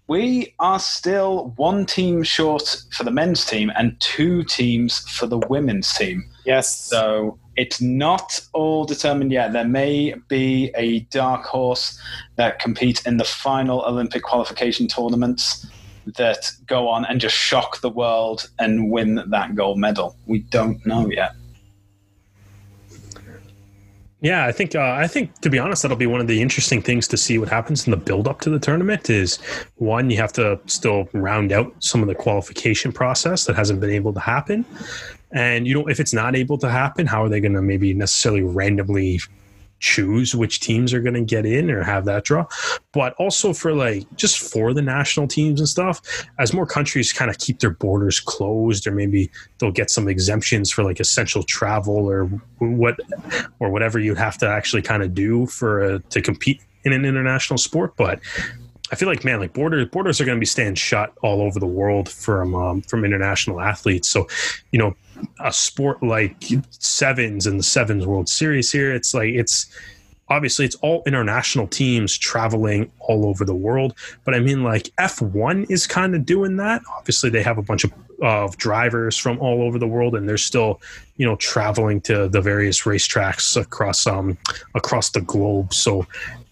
[0.08, 5.38] We are still one team short for the men's team and two teams for the
[5.38, 6.28] women's team.
[6.46, 6.76] Yes.
[6.76, 9.54] So it's not all determined yet.
[9.54, 12.00] There may be a dark horse
[12.38, 15.68] that competes in the final Olympic qualification tournaments
[16.18, 20.16] that go on and just shock the world and win that gold medal.
[20.26, 21.34] We don't know yet.
[24.22, 26.82] Yeah, I think uh, I think to be honest, that'll be one of the interesting
[26.82, 29.10] things to see what happens in the build up to the tournament.
[29.10, 29.38] Is
[29.78, 33.92] one you have to still round out some of the qualification process that hasn't been
[33.92, 34.66] able to happen,
[35.32, 37.94] and you know if it's not able to happen, how are they going to maybe
[37.94, 39.22] necessarily randomly
[39.80, 42.46] choose which teams are going to get in or have that draw
[42.92, 46.02] but also for like just for the national teams and stuff
[46.40, 50.72] as more countries kind of keep their borders closed or maybe they'll get some exemptions
[50.72, 52.26] for like essential travel or
[52.60, 53.00] what
[53.60, 57.06] or whatever you have to actually kind of do for uh, to compete in an
[57.06, 58.20] international sport but
[58.92, 61.60] I feel like man, like borders borders are going to be staying shut all over
[61.60, 64.10] the world from um, from international athletes.
[64.10, 64.28] So,
[64.72, 64.96] you know,
[65.40, 69.68] a sport like sevens and the sevens World Series here, it's like it's
[70.30, 73.96] obviously it's all international teams traveling all over the world.
[74.24, 76.82] But I mean, like F1 is kind of doing that.
[76.98, 80.38] Obviously, they have a bunch of, of drivers from all over the world, and they're
[80.38, 80.82] still,
[81.18, 84.38] you know, traveling to the various racetracks across um
[84.76, 85.74] across the globe.
[85.74, 86.06] So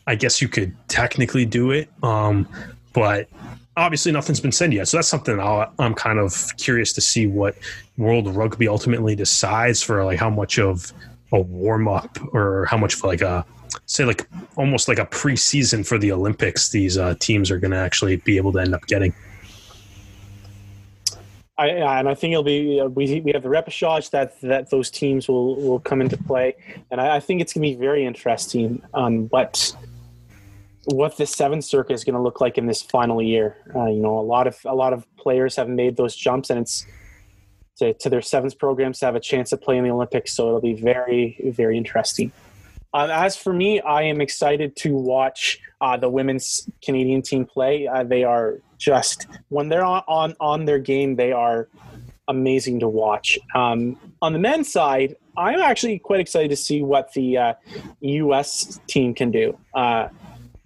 [0.07, 2.47] I guess you could technically do it, um,
[2.93, 3.29] but
[3.77, 4.87] obviously nothing's been said yet.
[4.87, 7.55] So that's something i am kind of curious to see what
[7.97, 10.91] World Rugby ultimately decides for like how much of
[11.31, 13.45] a warm up or how much like a
[13.85, 17.77] say like almost like a preseason for the Olympics these uh, teams are going to
[17.77, 19.13] actually be able to end up getting.
[21.59, 24.89] I, and I think it'll be uh, we, we have the repechage that that those
[24.89, 26.55] teams will will come into play,
[26.91, 28.81] and I, I think it's going to be very interesting.
[28.93, 29.75] Um, but
[30.87, 33.57] what the seventh circuit is going to look like in this final year.
[33.75, 36.59] Uh, you know, a lot of a lot of players have made those jumps, and
[36.59, 36.85] it's
[37.77, 40.33] to, to their sevens programs to have a chance to play in the Olympics.
[40.33, 42.31] So it'll be very very interesting.
[42.93, 47.85] Uh, as for me, I am excited to watch uh, the women's Canadian team play.
[47.85, 51.67] Uh, they are just when they're on, on on their game, they are
[52.29, 53.37] amazing to watch.
[53.55, 57.55] Um, on the men's side, I'm actually quite excited to see what the
[57.99, 58.77] U.S.
[58.77, 59.57] Uh, team can do.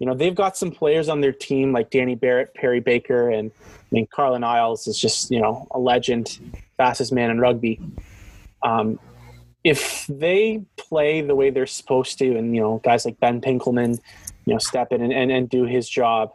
[0.02, 3.52] You know, they've got some players on their team like Danny Barrett, Perry Baker, and
[3.64, 6.40] I mean, Carlin Isles is just, you know, a legend,
[6.76, 7.80] fastest man in rugby.
[8.64, 8.98] Um,
[9.62, 14.00] if they play the way they're supposed to, and, you know, guys like Ben Pinkelman,
[14.44, 16.32] you know, step in and, and, and do his job,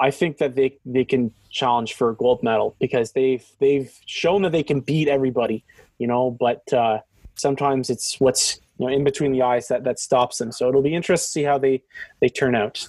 [0.00, 4.40] I think that they, they can challenge for a gold medal because they've, they've shown
[4.40, 5.66] that they can beat everybody,
[5.98, 7.00] you know, but uh,
[7.34, 10.52] sometimes it's what's know in between the eyes that that stops them.
[10.52, 11.82] So it'll be interesting to see how they
[12.20, 12.88] they turn out.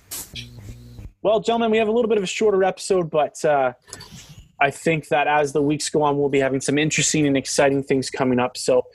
[1.21, 3.73] Well, gentlemen, we have a little bit of a shorter episode, but uh,
[4.59, 7.81] I think that as the weeks go on, we'll be having some interesting and exciting
[7.81, 8.57] things coming up.
[8.57, 8.85] So,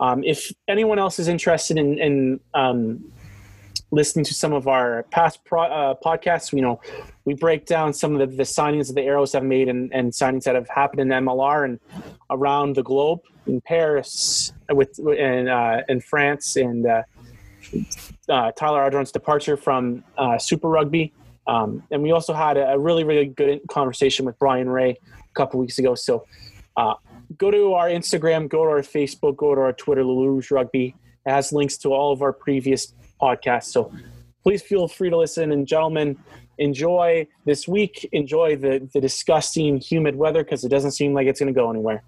[0.00, 3.12] um, if anyone else is interested in, in um,
[3.90, 6.80] listening to some of our past pro, uh, podcasts, you know,
[7.24, 10.12] we break down some of the, the, signings that the Arrows have made and, and
[10.12, 11.80] signings that have happened in MLR and
[12.30, 17.02] around the globe in Paris, with in uh, in France, and uh,
[18.28, 21.12] uh, Tyler Ardron's departure from uh, Super Rugby.
[21.46, 25.60] Um, and we also had a, really really good conversation with Brian Ray a couple
[25.60, 25.94] weeks ago.
[25.94, 26.26] So
[26.76, 26.94] uh,
[27.38, 30.96] go to our Instagram, go to our Facebook, go to our Twitter, Rouge Rugby.
[31.24, 33.64] It has links to all of our previous podcasts.
[33.64, 33.92] So
[34.42, 35.52] please feel free to listen.
[35.52, 36.18] And gentlemen,
[36.58, 38.08] enjoy this week.
[38.12, 41.70] Enjoy the, the disgusting, humid weather because it doesn't seem like it's going to go
[41.70, 42.02] anywhere.